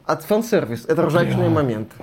От 0.05 0.23
фан-сервис. 0.23 0.85
Это 0.85 1.05
ржачные 1.05 1.49
моменты. 1.49 1.95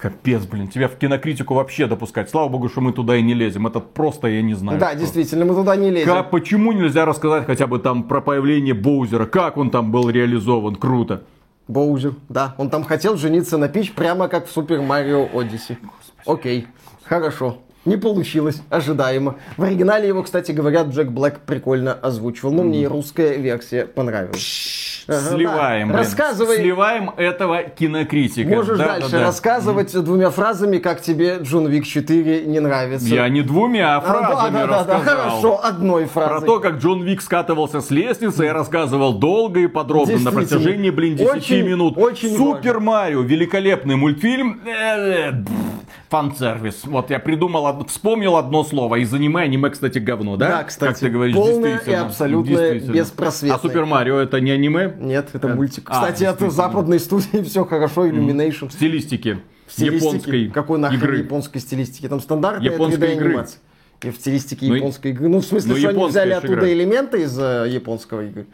Капец, 0.00 0.44
блин, 0.44 0.68
тебя 0.68 0.86
в 0.86 0.96
кинокритику 0.96 1.54
вообще 1.54 1.86
допускать. 1.86 2.30
Слава 2.30 2.48
богу, 2.48 2.68
что 2.68 2.80
мы 2.80 2.92
туда 2.92 3.16
и 3.16 3.22
не 3.22 3.34
лезем. 3.34 3.66
Это 3.66 3.80
просто, 3.80 4.28
я 4.28 4.42
не 4.42 4.54
знаю. 4.54 4.78
Да, 4.78 4.90
что. 4.90 4.98
действительно, 5.00 5.44
мы 5.44 5.54
туда 5.54 5.74
не 5.74 5.90
лезем. 5.90 6.14
Как, 6.14 6.30
почему 6.30 6.72
нельзя 6.72 7.04
рассказать 7.04 7.46
хотя 7.46 7.66
бы 7.66 7.80
там 7.80 8.04
про 8.04 8.20
появление 8.20 8.74
Боузера? 8.74 9.26
Как 9.26 9.56
он 9.56 9.70
там 9.70 9.90
был 9.90 10.08
реализован? 10.08 10.76
Круто. 10.76 11.24
Боузер, 11.66 12.14
да. 12.28 12.54
Он 12.58 12.70
там 12.70 12.84
хотел 12.84 13.16
жениться 13.16 13.58
на 13.58 13.68
Пич, 13.68 13.92
прямо 13.92 14.28
как 14.28 14.46
в 14.46 14.50
Супер 14.50 14.80
Марио 14.80 15.28
Одиссе. 15.34 15.78
Окей, 16.26 16.66
хорошо. 17.04 17.58
Не 17.84 17.96
получилось, 17.96 18.62
ожидаемо. 18.70 19.36
В 19.56 19.64
оригинале 19.64 20.08
его, 20.08 20.22
кстати, 20.22 20.52
говорят, 20.52 20.88
Джек 20.88 21.08
Блэк 21.08 21.40
прикольно 21.44 21.92
озвучивал. 21.92 22.52
Но 22.52 22.62
мне 22.62 22.82
и 22.82 22.86
русская 22.86 23.36
версия 23.36 23.86
понравилась. 23.86 24.97
Сливаем, 25.08 25.90
да. 25.90 25.98
Рассказывай. 25.98 26.56
Сливаем 26.58 27.10
этого 27.16 27.62
кинокритика. 27.62 28.48
Можешь 28.48 28.76
Да, 28.78 28.86
дальше 28.88 29.10
да, 29.10 29.18
да. 29.20 29.24
рассказывать 29.26 29.92
двумя 30.04 30.30
фразами, 30.30 30.78
как 30.78 31.00
тебе 31.00 31.38
Джон 31.40 31.66
Вик 31.68 31.86
4 31.86 32.44
не 32.44 32.60
нравится. 32.60 33.06
Я 33.06 33.28
не 33.30 33.40
двумя, 33.42 33.96
а 33.96 33.98
А, 33.98 34.00
фразами 34.02 34.52
да, 34.54 34.66
да, 34.66 34.66
да, 34.66 34.84
да, 34.84 34.94
рассказал. 34.98 35.16
хорошо, 35.30 35.60
одной 35.64 36.06
Про 36.06 36.28
фразой. 36.28 36.46
то, 36.46 36.60
как 36.60 36.74
Джон 36.78 37.02
Вик 37.02 37.22
скатывался 37.22 37.80
с 37.80 37.90
лестницы, 37.90 38.44
я 38.44 38.52
рассказывал 38.52 39.14
долго 39.14 39.60
и 39.60 39.66
подробно 39.66 40.18
на 40.18 40.30
протяжении, 40.32 40.90
блин, 40.90 41.16
10 41.16 41.36
Очень, 41.36 41.62
минут. 41.66 41.96
очень 41.96 42.36
Супер 42.36 42.80
Марио, 42.80 43.22
великолепный 43.22 43.96
мультфильм. 43.96 44.60
Э, 46.10 46.14
э, 46.16 46.20
Фан-сервис. 46.30 46.82
Вот 46.84 47.10
я 47.10 47.18
придумал, 47.18 47.84
вспомнил 47.86 48.36
одно 48.36 48.64
слово. 48.64 48.96
Из 48.96 49.12
аниме, 49.12 49.42
аниме, 49.42 49.70
кстати, 49.70 49.98
говно, 49.98 50.36
да? 50.36 50.48
Да, 50.48 50.64
кстати, 50.64 50.90
Как 50.92 50.98
ты 51.00 51.08
говоришь, 51.10 51.34
полное 51.34 51.70
и 51.70 51.72
действительно. 51.74 52.06
абсолютно 52.06 52.50
Действительно. 52.50 52.92
беспросветное. 52.92 53.56
А 53.56 53.60
Супер 53.60 53.84
Марио 53.86 54.16
это 54.18 54.40
не 54.40 54.50
аниме? 54.50 54.94
Нет, 55.00 55.30
это 55.32 55.48
мультик. 55.48 55.88
А, 55.90 55.94
Кстати, 55.94 56.24
от 56.24 56.38
действительно. 56.38 56.50
западной 56.50 57.00
студии 57.00 57.42
все 57.42 57.64
хорошо, 57.64 58.06
Illumination. 58.06 58.68
В 58.68 58.72
стилистике. 58.72 59.38
В 59.66 59.72
стилистике. 59.72 60.06
Японской 60.06 60.48
Какой 60.48 60.78
нахрен 60.78 60.98
игры. 61.00 61.18
японской 61.18 61.58
стилистики? 61.58 62.08
Там 62.08 62.20
стандартная 62.20 62.70
Японской 62.72 63.00
3D 63.00 63.14
игры. 63.14 63.28
анимация. 63.30 63.60
И 64.02 64.10
в 64.10 64.14
стилистике 64.16 64.66
Ну 64.66 64.74
и- 64.74 64.78
японской 64.78 65.10
игры. 65.10 65.28
Ну, 65.28 65.40
в 65.40 65.44
смысле, 65.44 65.72
ну, 65.72 65.78
что 65.78 65.88
они 65.90 66.04
взяли 66.06 66.32
оттуда 66.32 66.54
игра. 66.54 66.72
элементы 66.72 67.22
из 67.22 67.36
э, 67.38 67.66
японского 67.68 68.24
игры. 68.24 68.46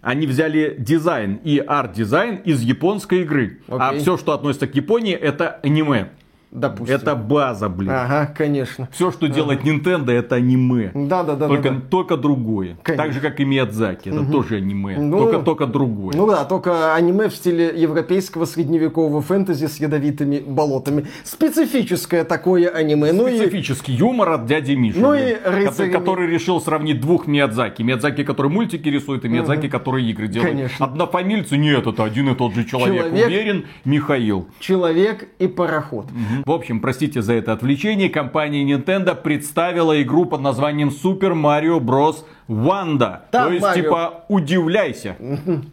Они 0.00 0.26
взяли 0.26 0.74
дизайн 0.78 1.38
и 1.44 1.58
арт-дизайн 1.58 2.36
из 2.36 2.62
японской 2.62 3.20
игры. 3.22 3.60
А 3.68 3.90
Окей. 3.90 4.00
все, 4.00 4.16
что 4.16 4.32
относится 4.32 4.66
к 4.66 4.74
Японии, 4.74 5.12
это 5.14 5.60
аниме. 5.62 6.08
Допустим. 6.50 6.94
Это 6.96 7.14
база, 7.14 7.68
блин. 7.68 7.90
Ага, 7.90 8.32
конечно. 8.34 8.88
Все, 8.92 9.10
что 9.10 9.26
делает 9.26 9.62
Nintendo, 9.64 10.10
это 10.12 10.36
аниме. 10.36 10.90
Да, 10.94 11.22
да, 11.22 11.34
да. 11.34 11.48
только, 11.48 11.70
да, 11.70 11.74
да. 11.76 11.80
только 11.90 12.16
другое. 12.16 12.78
Конечно. 12.82 13.04
Так 13.04 13.12
же, 13.12 13.20
как 13.20 13.40
и 13.40 13.44
Миядзаки. 13.44 14.08
Это 14.08 14.24
тоже 14.30 14.56
аниме. 14.56 14.96
Ну, 14.98 15.18
только, 15.18 15.38
только 15.40 15.66
другое. 15.66 16.14
Ну 16.16 16.26
да, 16.26 16.44
только 16.44 16.94
аниме 16.94 17.28
в 17.28 17.34
стиле 17.34 17.72
европейского 17.74 18.44
средневекового 18.44 19.20
фэнтези 19.20 19.66
с 19.66 19.76
ядовитыми 19.78 20.38
болотами. 20.38 21.06
Специфическое 21.24 22.24
такое 22.24 22.68
аниме. 22.68 23.12
Ну 23.12 23.26
и 23.26 23.36
Специфический 23.36 23.92
юмор 23.92 24.30
от 24.30 24.46
дяди 24.46 24.72
Миши. 24.72 24.98
Ну 24.98 25.12
блин, 25.12 25.28
и 25.28 25.48
рыцарями. 25.48 25.92
который 25.92 26.26
решил 26.28 26.60
сравнить 26.60 27.00
двух 27.00 27.26
Миядзаки. 27.26 27.82
Миядзаки, 27.82 28.24
который 28.24 28.50
мультики 28.50 28.88
рисует, 28.88 29.24
и 29.24 29.28
Миядзаки, 29.28 29.68
который 29.68 30.04
игры 30.04 30.28
делает. 30.28 30.52
Конечно. 30.52 30.86
Однофамильцы, 30.86 31.56
нет, 31.56 31.86
это 31.86 32.04
один 32.04 32.30
и 32.30 32.34
тот 32.34 32.54
же 32.54 32.64
человек. 32.64 33.06
Человек. 33.06 33.26
Уверен, 33.26 33.66
Михаил. 33.84 34.48
человек 34.60 35.28
и 35.38 35.48
пароход. 35.48 36.06
В 36.44 36.50
общем, 36.52 36.80
простите 36.80 37.22
за 37.22 37.34
это 37.34 37.52
отвлечение, 37.52 38.08
компания 38.08 38.64
Nintendo 38.64 39.14
представила 39.14 40.00
игру 40.02 40.26
под 40.26 40.40
названием 40.40 40.88
Super 40.88 41.32
Mario 41.32 41.78
Bros. 41.80 42.24
Wanda. 42.48 43.22
Там 43.32 43.46
То 43.48 43.52
есть, 43.54 43.62
Марио. 43.62 43.82
типа, 43.82 44.24
удивляйся. 44.28 45.16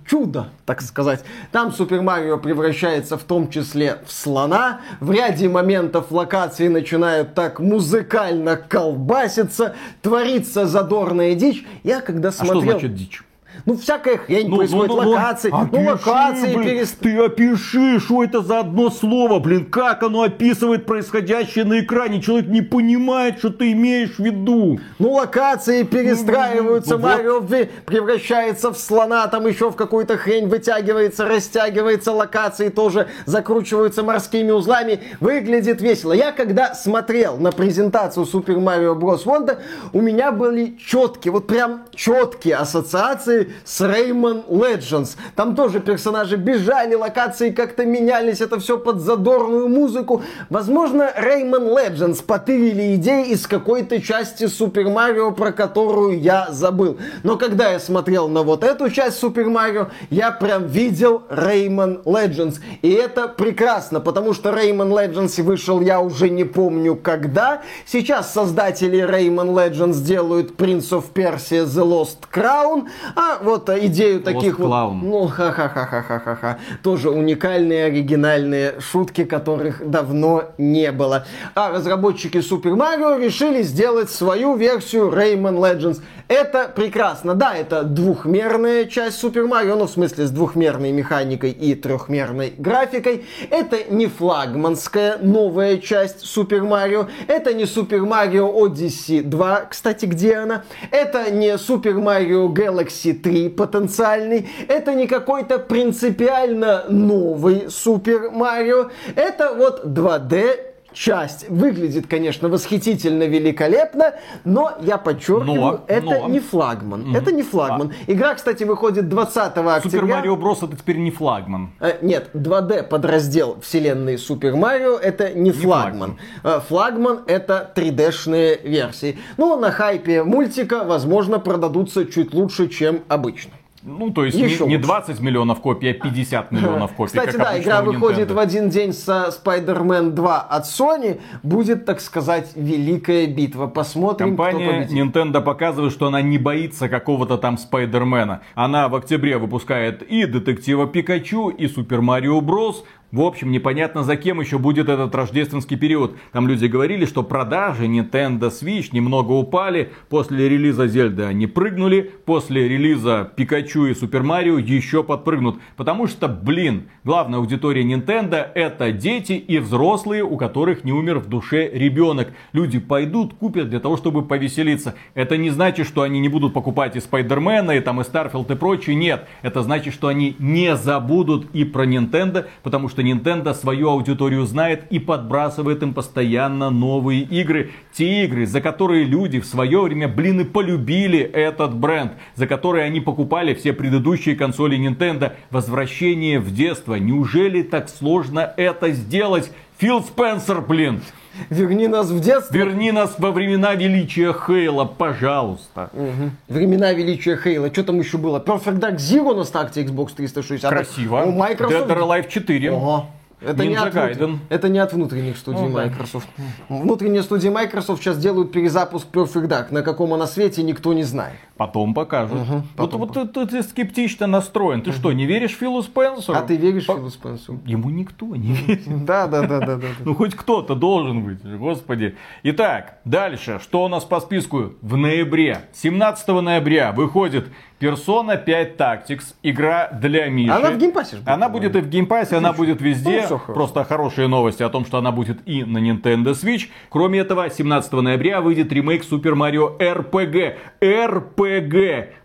чудо, 0.08 0.48
так 0.66 0.82
сказать. 0.82 1.24
Там 1.52 1.72
Супер 1.72 2.02
Марио 2.02 2.38
превращается 2.40 3.16
в 3.18 3.24
том 3.24 3.52
числе 3.52 4.00
в 4.08 4.12
слона. 4.12 4.82
В 5.00 5.12
ряде 5.12 5.48
моментов 5.50 6.12
локации 6.12 6.70
начинают 6.70 7.36
так 7.36 7.60
музыкально 7.60 8.56
колбаситься, 8.56 9.76
творится 10.02 10.66
задорная 10.66 11.36
дичь. 11.36 11.64
Я 11.84 12.02
когда 12.02 12.30
А 12.30 12.32
смотрел... 12.32 12.62
что 12.62 12.72
значит 12.72 12.96
дичь? 12.96 13.24
Ну, 13.66 13.78
всякая 13.78 14.18
хрень 14.18 14.54
происходит, 14.54 14.92
локации. 14.92 15.50
Ну, 15.50 15.62
опиши, 15.64 15.90
локации 15.90 16.56
блин, 16.56 16.68
перест- 16.80 16.96
Ты 17.00 17.18
опиши, 17.18 18.00
что 18.00 18.24
это 18.24 18.42
за 18.42 18.60
одно 18.60 18.90
слово, 18.90 19.40
блин, 19.40 19.66
как 19.66 20.04
оно 20.04 20.24
описывает 20.24 20.86
происходящее 20.86 21.66
на 21.66 21.80
экране. 21.80 22.22
Человек 22.22 22.48
не 22.50 22.62
понимает, 22.62 23.40
что 23.40 23.50
ты 23.50 23.72
имеешь 23.72 24.16
в 24.16 24.20
виду. 24.20 24.80
Ну, 25.00 25.12
локации 25.14 25.84
перестраиваются, 25.84 26.98
Ну, 26.98 27.02
вот. 27.04 27.18
Марио 27.18 27.40
ви- 27.40 27.70
превращается 27.86 28.72
в 28.72 28.78
слона, 28.78 29.28
там 29.28 29.48
еще 29.48 29.70
в 29.72 29.76
какую-то 29.76 30.18
хрень 30.18 30.48
вытягивается, 30.48 31.26
растягивается, 31.26 32.12
локации 32.12 32.70
тоже 32.70 33.08
закручиваются 33.26 34.04
морскими 34.04 34.52
узлами. 34.52 35.00
Выглядит 35.20 35.82
весело. 35.82 36.14
Я 36.14 36.32
когда 36.32 36.74
смотрел 36.76 37.38
на 37.38 37.52
презентацию 37.52 38.26
Super 38.26 38.58
Mario 38.58 38.96
Bros. 39.00 39.26
Wonder, 39.26 39.60
у 39.94 40.02
меня 40.02 40.32
были 40.32 40.78
четкие, 40.78 41.32
вот 41.32 41.48
прям 41.48 41.84
четкие 41.96 42.56
ассоциации 42.56 43.43
с 43.64 43.82
Rayman 43.82 44.48
Legends. 44.48 45.16
Там 45.36 45.56
тоже 45.56 45.80
персонажи 45.80 46.38
бежали, 46.38 46.96
локации 46.96 47.52
как-то 47.52 47.86
менялись, 47.86 48.42
это 48.42 48.60
все 48.60 48.78
под 48.78 49.00
задорную 49.02 49.68
музыку. 49.68 50.24
Возможно, 50.50 51.12
Rayman 51.18 51.74
Legends 51.74 52.24
потырили 52.24 52.96
идеи 52.96 53.30
из 53.30 53.48
какой-то 53.48 54.02
части 54.02 54.46
Super 54.46 54.86
Mario, 54.86 55.34
про 55.34 55.52
которую 55.52 56.20
я 56.20 56.48
забыл. 56.52 56.98
Но 57.24 57.38
когда 57.38 57.72
я 57.72 57.80
смотрел 57.80 58.28
на 58.28 58.44
вот 58.44 58.64
эту 58.64 58.90
часть 58.90 59.22
Super 59.22 59.46
Mario, 59.46 59.90
я 60.10 60.32
прям 60.32 60.68
видел 60.68 61.24
Rayman 61.30 62.04
Legends. 62.04 62.60
И 62.82 62.92
это 62.92 63.28
прекрасно, 63.28 64.00
потому 64.00 64.34
что 64.34 64.50
Rayman 64.50 64.92
Legends 64.92 65.42
вышел 65.42 65.82
я 65.82 66.00
уже 66.02 66.30
не 66.30 66.44
помню 66.44 66.96
когда. 66.96 67.62
Сейчас 67.86 68.34
создатели 68.34 69.00
Rayman 69.00 69.54
Legends 69.54 70.02
делают 70.02 70.52
Prince 70.52 70.90
of 70.92 71.06
Persia 71.14 71.66
The 71.66 71.84
Lost 71.84 72.30
Crown, 72.34 72.88
а 73.16 73.33
вот 73.42 73.70
идею 73.70 74.22
таких 74.22 74.60
вот... 74.60 74.94
Ну, 75.02 75.28
ха-ха-ха-ха-ха-ха. 75.28 76.60
Тоже 76.82 77.10
уникальные, 77.10 77.86
оригинальные 77.86 78.80
шутки, 78.80 79.24
которых 79.24 79.90
давно 79.90 80.46
не 80.58 80.92
было. 80.92 81.26
А 81.56 81.72
разработчики 81.72 82.38
Super 82.38 82.76
Mario 82.76 83.20
решили 83.20 83.62
сделать 83.62 84.10
свою 84.10 84.56
версию 84.56 85.12
Rayman 85.12 85.58
Legends. 85.58 86.02
Это 86.28 86.72
прекрасно. 86.74 87.36
Да, 87.36 87.56
это 87.56 87.84
двухмерная 87.84 88.86
часть 88.86 89.24
Super 89.24 89.48
Mario, 89.48 89.76
ну, 89.76 89.86
в 89.86 89.90
смысле, 89.92 90.26
с 90.26 90.32
двухмерной 90.32 90.92
механикой 90.92 91.52
и 91.52 91.76
трехмерной 91.76 92.54
графикой. 92.58 93.26
Это 93.50 93.94
не 93.94 94.08
флагманская 94.08 95.18
новая 95.18 95.78
часть 95.78 96.24
Super 96.24 96.62
Mario. 96.62 97.08
Это 97.28 97.54
не 97.54 97.66
Super 97.66 98.00
Mario 98.00 98.54
Odyssey 98.54 99.22
2, 99.22 99.66
кстати, 99.70 100.06
где 100.06 100.36
она? 100.36 100.64
Это 100.92 101.30
не 101.30 101.54
Super 101.56 101.96
Mario 101.96 102.48
Galaxy 102.48 103.14
3 103.24 103.50
потенциальный. 103.50 104.50
Это 104.68 104.94
не 104.94 105.08
какой-то 105.08 105.60
принципиально 105.60 106.86
новый 106.90 107.68
Super 107.68 108.32
Mario. 108.32 108.92
Это 109.16 109.54
вот 109.54 109.86
2D 109.86 110.73
часть. 110.94 111.50
Выглядит, 111.50 112.08
конечно, 112.08 112.50
восхитительно, 112.50 113.24
великолепно, 113.24 114.14
но 114.44 114.74
я 114.82 114.98
подчеркиваю, 114.98 115.56
Но, 115.56 115.84
это 115.88 116.06
но. 116.06 116.28
не 116.30 116.40
флагман. 116.40 117.16
Это 117.16 117.32
не 117.32 117.44
флагман. 117.44 117.94
Игра, 118.08 118.36
кстати, 118.36 118.64
выходит 118.64 119.10
20 119.10 119.38
октября. 119.38 119.82
Супер 119.82 120.06
Марио 120.06 120.36
Брос 120.36 120.64
это 120.64 120.76
теперь 120.76 120.98
не 120.98 121.12
флагман. 121.12 121.72
Э, 121.80 121.98
Нет, 122.02 122.30
2D 122.34 122.84
подраздел 122.84 123.60
вселенной 123.62 124.18
Супер 124.18 124.56
Марио 124.56 124.98
это 124.98 125.34
не, 125.34 125.52
флагман. 125.52 126.18
Э, 126.44 126.60
Флагман 126.68 127.22
это 127.28 127.72
3D-шные 127.76 128.62
версии. 128.64 129.18
Ну, 129.38 129.60
на 129.60 129.72
хайпе 129.72 130.24
мультика, 130.24 130.84
возможно, 130.84 131.40
продадутся 131.40 132.06
чуть 132.06 132.34
лучше, 132.34 132.68
чем 132.68 133.02
обычно. 133.08 133.54
Ну, 133.86 134.12
то 134.12 134.24
есть 134.24 134.38
Еще 134.38 134.64
не, 134.64 134.70
не 134.70 134.76
лучше. 134.78 134.88
20 134.88 135.20
миллионов 135.20 135.60
копий, 135.60 135.90
а 135.90 135.94
50 135.94 136.52
миллионов 136.52 136.94
копий. 136.94 137.18
Кстати, 137.18 137.36
да, 137.36 137.60
игра 137.60 137.82
выходит 137.82 138.30
Nintendo. 138.30 138.34
в 138.34 138.40
один 138.40 138.70
день 138.70 138.94
со 138.94 139.30
Spider-Man 139.30 140.12
2 140.12 140.42
от 140.42 140.64
Sony. 140.66 141.20
Будет, 141.44 141.86
так 141.86 142.00
сказать, 142.00 142.52
великая 142.56 143.28
битва. 143.28 143.68
Посмотрим, 143.68 144.36
кто 144.36 144.44
Компания 144.44 144.86
победит. 144.86 144.98
Nintendo 144.98 145.42
показывает, 145.42 145.92
что 145.92 146.08
она 146.08 146.22
не 146.22 146.38
боится 146.38 146.88
какого-то 146.88 147.38
там 147.38 147.58
Спайдермена. 147.58 148.42
Она 148.56 148.88
в 148.88 148.96
октябре 148.96 149.38
выпускает 149.38 150.02
и 150.02 150.26
Детектива 150.26 150.88
Пикачу, 150.88 151.50
и 151.50 151.68
Супер 151.68 152.02
Марио 152.02 152.40
Брос. 152.40 152.86
В 153.14 153.22
общем, 153.22 153.52
непонятно 153.52 154.02
за 154.02 154.16
кем 154.16 154.42
еще 154.42 154.58
будет 154.58 154.90
этот 154.90 155.14
рождественский 155.14 155.78
период. 155.78 156.18
Там 156.32 156.48
люди 156.48 156.66
говорили, 156.66 157.06
что 157.06 157.22
продажи 157.22 157.86
Nintendo 157.86 158.50
Switch 158.50 158.88
немного 158.92 159.34
упали. 159.34 159.92
После 160.10 160.50
релиза 160.50 160.88
Зельды 160.88 161.22
они 161.22 161.46
прыгнули. 161.46 162.12
После 162.26 162.68
релиза 162.68 163.32
Пикачу 163.36 163.86
и 163.86 163.94
Супер 163.94 164.24
Марио 164.24 164.58
еще 164.58 165.04
подпрыгнут. 165.04 165.60
Потому 165.78 166.08
что, 166.08 166.28
блин, 166.28 166.88
главная 167.04 167.38
аудитория 167.38 167.84
Nintendo 167.84 168.48
это 168.56 168.92
дети 168.92 169.34
и 169.34 169.60
взрослые, 169.60 170.24
у 170.24 170.36
которых 170.36 170.84
не 170.84 170.92
умер 170.92 171.20
в 171.20 171.30
душе 171.30 171.70
ребенок. 171.72 172.34
Люди 172.52 172.80
пойдут, 172.80 173.36
купят 173.36 173.70
для 173.70 173.80
того, 173.80 173.96
чтобы 173.96 174.26
повеселиться. 174.26 174.96
Это 175.14 175.38
не 175.38 175.52
значит, 175.52 175.86
что 175.86 176.02
они 176.02 176.20
не 176.20 176.30
будут 176.30 176.56
покупать 176.56 176.96
и 176.96 177.00
Spider-Man 177.00 177.61
а, 177.61 177.74
и 177.74 177.80
там 177.80 178.02
и 178.02 178.04
Starfield 178.04 178.50
и 178.50 178.56
прочее. 178.56 178.96
Нет, 178.96 179.28
это 179.44 179.62
значит, 179.62 179.94
что 179.94 180.08
они 180.08 180.36
не 180.40 180.76
забудут 180.76 181.54
и 181.54 181.64
про 181.64 181.86
Nintendo, 181.86 182.48
потому 182.64 182.90
что 182.90 183.03
Nintendo 183.04 183.54
свою 183.54 183.90
аудиторию 183.90 184.46
знает 184.46 184.86
и 184.90 184.98
подбрасывает 184.98 185.84
им 185.84 185.94
постоянно 185.94 186.70
новые 186.70 187.22
игры. 187.22 187.72
Те 187.94 188.26
игры, 188.26 188.46
за 188.46 188.62
которые 188.62 189.04
люди 189.04 189.40
в 189.40 189.46
свое 189.46 189.82
время, 189.82 190.08
блин, 190.08 190.42
и 190.42 190.44
полюбили 190.44 191.20
этот 191.20 191.76
бренд, 191.76 192.14
за 192.36 192.48
которые 192.48 192.86
они 192.86 193.02
покупали 193.02 193.54
все 193.54 193.74
предыдущие 193.74 194.36
консоли 194.36 194.78
Nintendo. 194.78 195.34
Возвращение 195.52 196.40
в 196.40 196.54
детство. 196.54 196.96
Неужели 196.96 197.62
так 197.62 197.90
сложно 197.90 198.54
это 198.58 198.92
сделать? 198.92 199.52
Фил 199.78 200.02
Спенсер, 200.02 200.62
блин. 200.62 201.02
Верни 201.50 201.88
нас 201.88 202.10
в 202.10 202.20
детство. 202.20 202.56
Верни 202.56 202.92
нас 202.92 203.16
во 203.18 203.32
времена 203.32 203.74
величия 203.76 204.34
Хейла, 204.34 204.86
пожалуйста. 204.86 205.90
Мгм. 205.94 206.38
Времена 206.48 206.94
величия 206.94 207.38
Хейла. 207.38 207.70
Что 207.72 207.84
там 207.84 208.00
еще 208.00 208.18
было? 208.18 208.40
Perfect 208.40 208.80
Dark 208.80 208.98
Zero 208.98 209.36
на 209.36 209.44
старте 209.44 209.84
Xbox 209.84 210.14
360. 210.16 210.70
Красиво. 210.70 211.24
У 211.24 211.32
Microsoft... 211.32 211.88
Dead 211.90 211.98
or 211.98 212.00
Alive 212.00 212.30
4. 212.30 212.72
Ого. 212.72 213.08
Это 213.46 213.66
не, 213.66 213.76
от, 213.76 213.94
Gaiden. 213.94 214.38
это 214.50 214.70
не 214.70 214.80
от 214.80 214.94
внутренних 214.94 215.38
студий 215.38 215.62
Ну 215.62 215.76
да. 215.76 215.86
Microsoft. 215.86 216.28
Внутренние 216.70 217.24
студии 217.24 217.50
Microsoft 217.50 218.02
сейчас 218.02 218.18
делают 218.18 218.54
перезапуск 218.54 219.08
Perfect 219.12 219.48
Dark, 219.48 219.66
на 219.72 219.82
каком 219.82 220.14
она 220.14 220.28
свете 220.28 220.64
никто 220.64 220.94
не 220.94 221.04
знает. 221.04 221.36
Потом 221.56 221.94
покажут. 221.94 222.40
потом 222.76 223.02
вот 223.02 223.16
вот 223.16 223.34
ты, 223.34 223.46
ты 223.46 223.62
скептично 223.62 224.26
настроен. 224.26 224.82
Ты 224.82 224.92
что, 224.92 225.12
не 225.12 225.28
веришь 225.28 225.52
Филу 225.52 225.84
Спенсеру? 225.84 226.36
А 226.36 226.42
ты 226.42 226.58
веришь 226.58 226.88
По- 226.88 226.96
Филу 226.96 227.12
Спенсеру? 227.12 227.60
Ему 227.66 227.92
никто 227.92 228.36
не 228.36 228.54
верит. 228.54 228.84
Да, 229.06 229.28
да, 229.28 229.46
да, 229.46 229.60
да, 229.60 229.78
да. 229.78 229.88
Ну 230.04 230.16
хоть 230.16 230.34
кто-то 230.34 230.74
должен 230.74 231.24
быть, 231.24 231.44
господи. 231.44 232.16
Итак, 232.42 232.98
дальше, 233.06 233.60
что 233.62 233.84
у 233.84 233.88
нас 233.88 234.04
по 234.04 234.20
списку? 234.20 234.74
В 234.82 234.98
ноябре, 234.98 235.62
17 235.74 236.28
ноября 236.30 236.92
выходит 236.92 237.48
Persona 237.80 238.42
5 238.44 238.78
Tactica, 238.78 239.36
игра 239.44 239.90
для 239.92 240.30
Миши. 240.30 240.52
Она 240.54 240.72
в 240.72 240.78
Game 240.78 240.94
Pass 240.94 241.10
е. 241.10 241.18
же 241.18 241.22
будет, 241.22 241.28
Она 241.28 241.50
будет 241.50 241.76
и 241.76 241.82
в 241.82 241.90
Game 241.90 242.09
Pass 242.09 242.28
е, 242.28 242.38
она 242.38 242.54
будет 242.54 242.82
везде. 242.82 243.28
Ну. 243.30 243.38
Просто 243.54 243.84
хорошие 243.84 244.28
новости 244.28 244.64
о 244.64 244.70
том, 244.70 244.86
что 244.86 244.98
она 244.98 245.12
будет 245.12 245.46
и 245.46 245.64
на 245.64 245.78
Nintendo 245.80 246.32
Switch. 246.32 246.70
Кроме 246.90 247.20
этого, 247.20 247.50
17 247.50 247.92
ноября 247.94 248.42
выйдет 248.42 248.72
ремейк 248.72 249.04
Super 249.04 249.34
Mario 249.34 249.78
RPG. 249.78 250.56
RPG. 250.82 251.43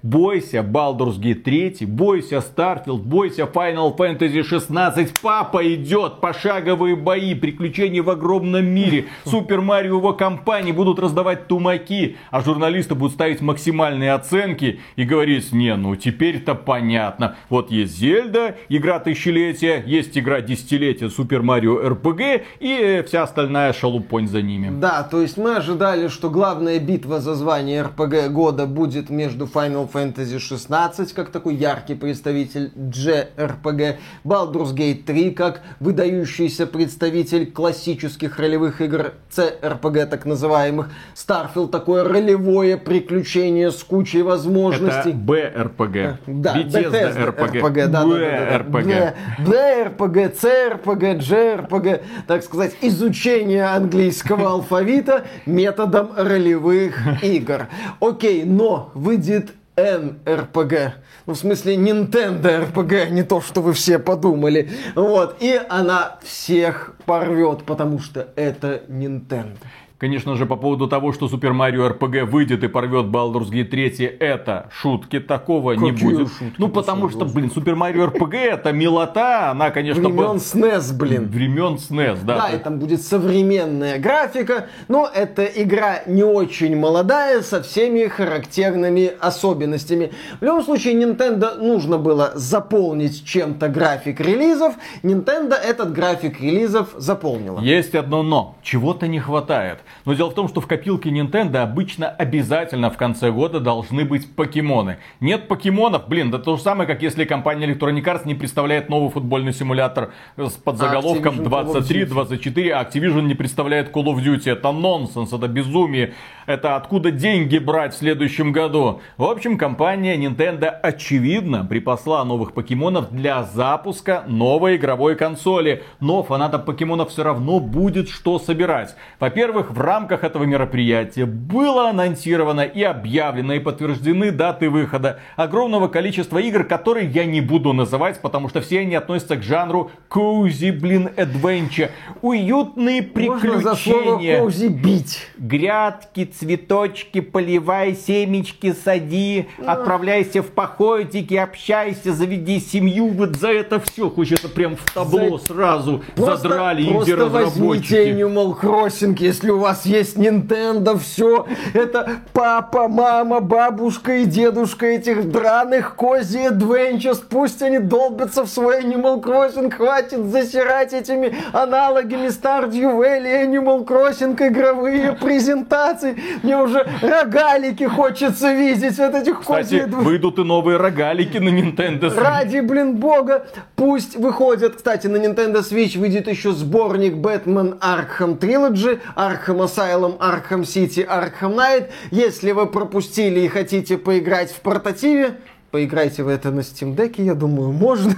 Бойся 0.02 0.58
Baldur's 0.58 1.18
Gate 1.18 1.42
3, 1.42 1.86
бойся 1.86 2.36
Starfield, 2.36 3.02
бойся 3.02 3.42
Final 3.42 3.96
Fantasy 3.96 4.42
16. 4.42 5.20
Папа 5.20 5.74
идет, 5.74 6.20
пошаговые 6.20 6.96
бои, 6.96 7.34
приключения 7.34 8.02
в 8.02 8.10
огромном 8.10 8.64
мире. 8.64 9.06
Супер 9.24 9.60
Марио 9.60 9.96
его 9.96 10.12
компании 10.12 10.72
будут 10.72 10.98
раздавать 10.98 11.48
тумаки, 11.48 12.16
а 12.30 12.40
журналисты 12.40 12.94
будут 12.94 13.14
ставить 13.14 13.40
максимальные 13.40 14.12
оценки 14.12 14.80
и 14.96 15.04
говорить, 15.04 15.52
не, 15.52 15.74
ну 15.74 15.96
теперь-то 15.96 16.54
понятно. 16.54 17.36
Вот 17.48 17.70
есть 17.70 17.98
Зельда, 17.98 18.56
игра 18.68 19.00
тысячелетия, 19.00 19.82
есть 19.84 20.16
игра 20.16 20.40
десятилетия 20.40 21.10
Супер 21.10 21.42
Марио 21.42 21.88
РПГ 21.88 22.20
и 22.60 23.04
вся 23.06 23.24
остальная 23.24 23.72
шалупонь 23.72 24.28
за 24.28 24.42
ними. 24.42 24.70
Да, 24.78 25.02
то 25.02 25.20
есть 25.20 25.36
мы 25.36 25.56
ожидали, 25.56 26.08
что 26.08 26.30
главная 26.30 26.78
битва 26.78 27.20
за 27.20 27.34
звание 27.34 27.82
РПГ 27.82 28.30
года 28.30 28.66
будет 28.66 29.07
между 29.10 29.46
Final 29.46 29.90
Fantasy 29.90 30.38
16, 30.38 31.12
как 31.12 31.30
такой 31.30 31.54
яркий 31.54 31.94
представитель 31.94 32.72
JRPG, 32.76 33.96
Baldur's 34.24 34.74
Gate 34.74 35.04
3, 35.04 35.30
как 35.32 35.62
выдающийся 35.80 36.66
представитель 36.66 37.50
классических 37.50 38.38
ролевых 38.38 38.80
игр 38.80 39.12
CRPG, 39.30 40.06
так 40.06 40.26
называемых, 40.26 40.90
Starfield, 41.14 41.68
такое 41.68 42.04
ролевое 42.04 42.76
приключение 42.76 43.70
с 43.70 43.82
кучей 43.82 44.22
возможностей. 44.22 45.10
Это 45.10 45.18
БРПГ. 45.18 46.20
Да, 46.26 46.56
Bethesda. 46.56 47.34
RPG, 47.38 47.86
да, 47.88 48.04
да. 48.04 48.04
BRPG. 48.04 49.14
BRPG, 49.38 50.36
CRPG, 50.40 51.18
JRPG, 51.18 52.02
так 52.26 52.42
сказать, 52.42 52.76
изучение 52.80 53.64
английского 53.66 54.50
алфавита 54.50 55.24
методом 55.46 56.10
ролевых 56.16 57.22
игр. 57.22 57.68
Окей, 58.00 58.44
но 58.44 58.90
выйдет 58.98 59.52
NRPG. 59.76 60.92
Ну, 61.26 61.34
в 61.34 61.38
смысле, 61.38 61.76
Nintendo 61.76 62.70
RPG, 62.72 63.10
не 63.10 63.22
то, 63.22 63.40
что 63.40 63.60
вы 63.62 63.72
все 63.72 63.98
подумали. 63.98 64.70
Вот. 64.94 65.36
И 65.40 65.60
она 65.68 66.18
всех 66.22 66.94
порвет, 67.04 67.64
потому 67.64 68.00
что 68.00 68.28
это 68.34 68.82
Nintendo. 68.88 69.56
Конечно 69.98 70.36
же, 70.36 70.46
по 70.46 70.54
поводу 70.54 70.86
того, 70.86 71.12
что 71.12 71.26
Супер 71.28 71.52
Марио 71.52 71.88
РПГ 71.88 72.30
выйдет 72.30 72.62
и 72.62 72.68
порвет 72.68 73.06
Baldur's 73.06 73.50
Gate 73.50 73.64
3, 73.64 74.16
это 74.20 74.68
шутки, 74.72 75.18
такого 75.18 75.72
не 75.72 75.90
Какие 75.90 76.04
будет. 76.04 76.28
шутки? 76.28 76.52
ну, 76.56 76.68
потому 76.68 77.08
что, 77.08 77.24
блин, 77.24 77.50
Супер 77.50 77.74
Марио 77.74 78.06
РПГ 78.06 78.34
это 78.34 78.70
милота, 78.70 79.50
она, 79.50 79.70
конечно, 79.70 80.02
Времен 80.08 80.16
была- 80.16 80.34
SNES, 80.36 80.96
блин. 80.96 81.26
времен 81.28 81.74
SNES, 81.74 82.20
да. 82.24 82.36
Да, 82.36 82.50
и 82.50 82.58
там 82.58 82.78
будет 82.78 83.02
современная 83.02 83.98
графика, 83.98 84.68
но 84.86 85.10
это 85.12 85.44
игра 85.44 86.02
не 86.06 86.22
очень 86.22 86.76
молодая, 86.76 87.42
со 87.42 87.60
всеми 87.60 88.06
характерными 88.06 89.10
особенностями. 89.18 90.12
В 90.40 90.44
любом 90.44 90.62
случае, 90.62 90.94
Nintendo 90.94 91.56
нужно 91.60 91.98
было 91.98 92.30
заполнить 92.36 93.24
чем-то 93.24 93.68
график 93.68 94.20
релизов. 94.20 94.74
Nintendo 95.02 95.54
этот 95.54 95.92
график 95.92 96.40
релизов 96.40 96.90
заполнила. 96.96 97.58
Есть 97.58 97.96
одно 97.96 98.22
но. 98.22 98.54
Чего-то 98.62 99.08
не 99.08 99.18
хватает. 99.18 99.80
Но 100.04 100.14
дело 100.14 100.30
в 100.30 100.34
том, 100.34 100.48
что 100.48 100.60
в 100.60 100.66
копилке 100.66 101.10
Nintendo 101.10 101.58
обычно 101.58 102.08
обязательно 102.08 102.90
в 102.90 102.96
конце 102.96 103.30
года 103.30 103.60
должны 103.60 104.04
быть 104.04 104.34
покемоны. 104.34 104.98
Нет 105.20 105.48
покемонов, 105.48 106.08
блин, 106.08 106.30
да 106.30 106.38
то 106.38 106.56
же 106.56 106.62
самое, 106.62 106.86
как 106.86 107.02
если 107.02 107.24
компания 107.24 107.66
Electronic 107.66 108.04
Arts 108.04 108.22
не 108.24 108.34
представляет 108.34 108.88
новый 108.88 109.10
футбольный 109.10 109.52
симулятор 109.52 110.12
с 110.36 110.52
под 110.52 110.76
А 110.76 110.78
заголовком 110.78 111.40
Activision 111.40 111.48
Call 111.48 111.64
of 111.64 111.72
23, 111.72 112.00
Duty. 112.02 112.06
24, 112.06 112.74
а 112.74 112.82
Activision 112.82 113.22
не 113.22 113.34
представляет 113.34 113.90
Call 113.90 114.04
of 114.04 114.22
Duty. 114.22 114.52
Это 114.52 114.72
нонсенс, 114.72 115.32
это 115.32 115.48
безумие. 115.48 116.14
Это 116.46 116.76
откуда 116.76 117.10
деньги 117.10 117.58
брать 117.58 117.94
в 117.94 117.98
следующем 117.98 118.52
году? 118.52 119.00
В 119.16 119.24
общем, 119.24 119.58
компания 119.58 120.16
Nintendo 120.16 120.68
очевидно 120.68 121.64
припасла 121.64 122.24
новых 122.24 122.54
покемонов 122.54 123.10
для 123.10 123.42
запуска 123.42 124.24
новой 124.26 124.76
игровой 124.76 125.14
консоли. 125.16 125.82
Но 126.00 126.22
фанатам 126.22 126.64
покемонов 126.64 127.10
все 127.10 127.22
равно 127.22 127.60
будет 127.60 128.08
что 128.08 128.38
собирать. 128.38 128.94
Во-первых, 129.20 129.72
в 129.78 129.80
рамках 129.80 130.24
этого 130.24 130.42
мероприятия 130.42 131.24
было 131.24 131.90
анонсировано 131.90 132.62
и 132.62 132.82
объявлено 132.82 133.54
и 133.54 133.60
подтверждены 133.60 134.32
даты 134.32 134.70
выхода 134.70 135.20
огромного 135.36 135.86
количества 135.86 136.38
игр, 136.38 136.64
которые 136.64 137.08
я 137.08 137.24
не 137.24 137.40
буду 137.40 137.72
называть, 137.72 138.20
потому 138.20 138.48
что 138.48 138.60
все 138.60 138.80
они 138.80 138.96
относятся 138.96 139.36
к 139.36 139.44
жанру 139.44 139.92
cozy, 140.10 140.72
блин, 140.72 141.10
adventure. 141.16 141.90
Уютные 142.22 143.02
Можно 143.02 143.60
за 143.60 143.70
приключения. 143.76 144.40
«кози» 144.40 144.66
бить. 144.66 145.28
Грядки, 145.38 146.24
цветочки, 146.24 147.20
поливай, 147.20 147.94
семечки 147.94 148.72
сади, 148.72 149.46
отправляйся 149.64 150.42
в 150.42 150.48
походики, 150.48 151.34
общайся, 151.34 152.12
заведи 152.12 152.58
семью. 152.58 153.10
Вот 153.10 153.36
за 153.36 153.52
это 153.52 153.78
все 153.78 154.10
хочется 154.10 154.48
прям 154.48 154.74
в 154.74 154.92
табло 154.92 155.38
сразу 155.38 156.02
задрали 156.16 156.90
просто 156.90 157.26
возьмите 157.28 157.52
инди-разработчики. 157.52 157.94
Animal 157.94 158.60
Crossing, 158.60 159.16
если 159.20 159.50
у 159.50 159.58
вас 159.60 159.67
есть 159.84 160.16
Nintendo, 160.16 160.98
все. 160.98 161.46
Это 161.74 162.20
папа, 162.32 162.88
мама, 162.88 163.40
бабушка 163.40 164.16
и 164.16 164.24
дедушка 164.24 164.86
этих 164.86 165.30
драных 165.30 165.94
кози 165.96 166.48
Adventures. 166.48 167.22
Пусть 167.28 167.62
они 167.62 167.78
долбятся 167.78 168.44
в 168.44 168.48
свой 168.48 168.82
Animal 168.82 169.22
Crossing. 169.22 169.70
Хватит 169.70 170.26
засирать 170.26 170.92
этими 170.92 171.34
аналогами 171.52 172.28
Stardew 172.28 172.98
Valley, 172.98 173.46
Animal 173.46 173.84
Crossing, 173.84 174.36
игровые 174.48 175.12
презентации. 175.12 176.16
Мне 176.42 176.56
уже 176.56 176.86
рогалики 177.02 177.84
хочется 177.84 178.52
видеть 178.52 178.98
от 178.98 179.14
этих 179.14 179.42
кози 179.42 179.80
Кстати, 179.80 179.90
выйдут 179.90 180.38
и 180.38 180.44
новые 180.44 180.78
рогалики 180.78 181.38
на 181.38 181.48
Nintendo 181.48 182.10
Switch. 182.10 182.20
Ради, 182.20 182.60
блин, 182.60 182.96
бога, 182.96 183.46
пусть 183.76 184.16
выходят. 184.16 184.76
Кстати, 184.76 185.06
на 185.06 185.16
Nintendo 185.16 185.60
Switch 185.60 185.98
выйдет 185.98 186.28
еще 186.28 186.52
сборник 186.52 187.14
Batman 187.14 187.78
Arkham 187.80 188.38
Trilogy, 188.38 189.00
Arkham 189.16 189.57
Asylum, 189.62 190.18
Arkham 190.18 190.62
City, 190.62 191.06
Arkham 191.06 191.54
Knight. 191.56 191.88
Если 192.10 192.52
вы 192.52 192.66
пропустили 192.66 193.40
и 193.40 193.48
хотите 193.48 193.98
поиграть 193.98 194.50
в 194.50 194.60
портативе, 194.60 195.36
поиграйте 195.70 196.22
в 196.22 196.28
это 196.28 196.50
на 196.50 196.60
Steam 196.60 196.96
Deck, 196.96 197.14
я 197.22 197.34
думаю, 197.34 197.72
можно. 197.72 198.14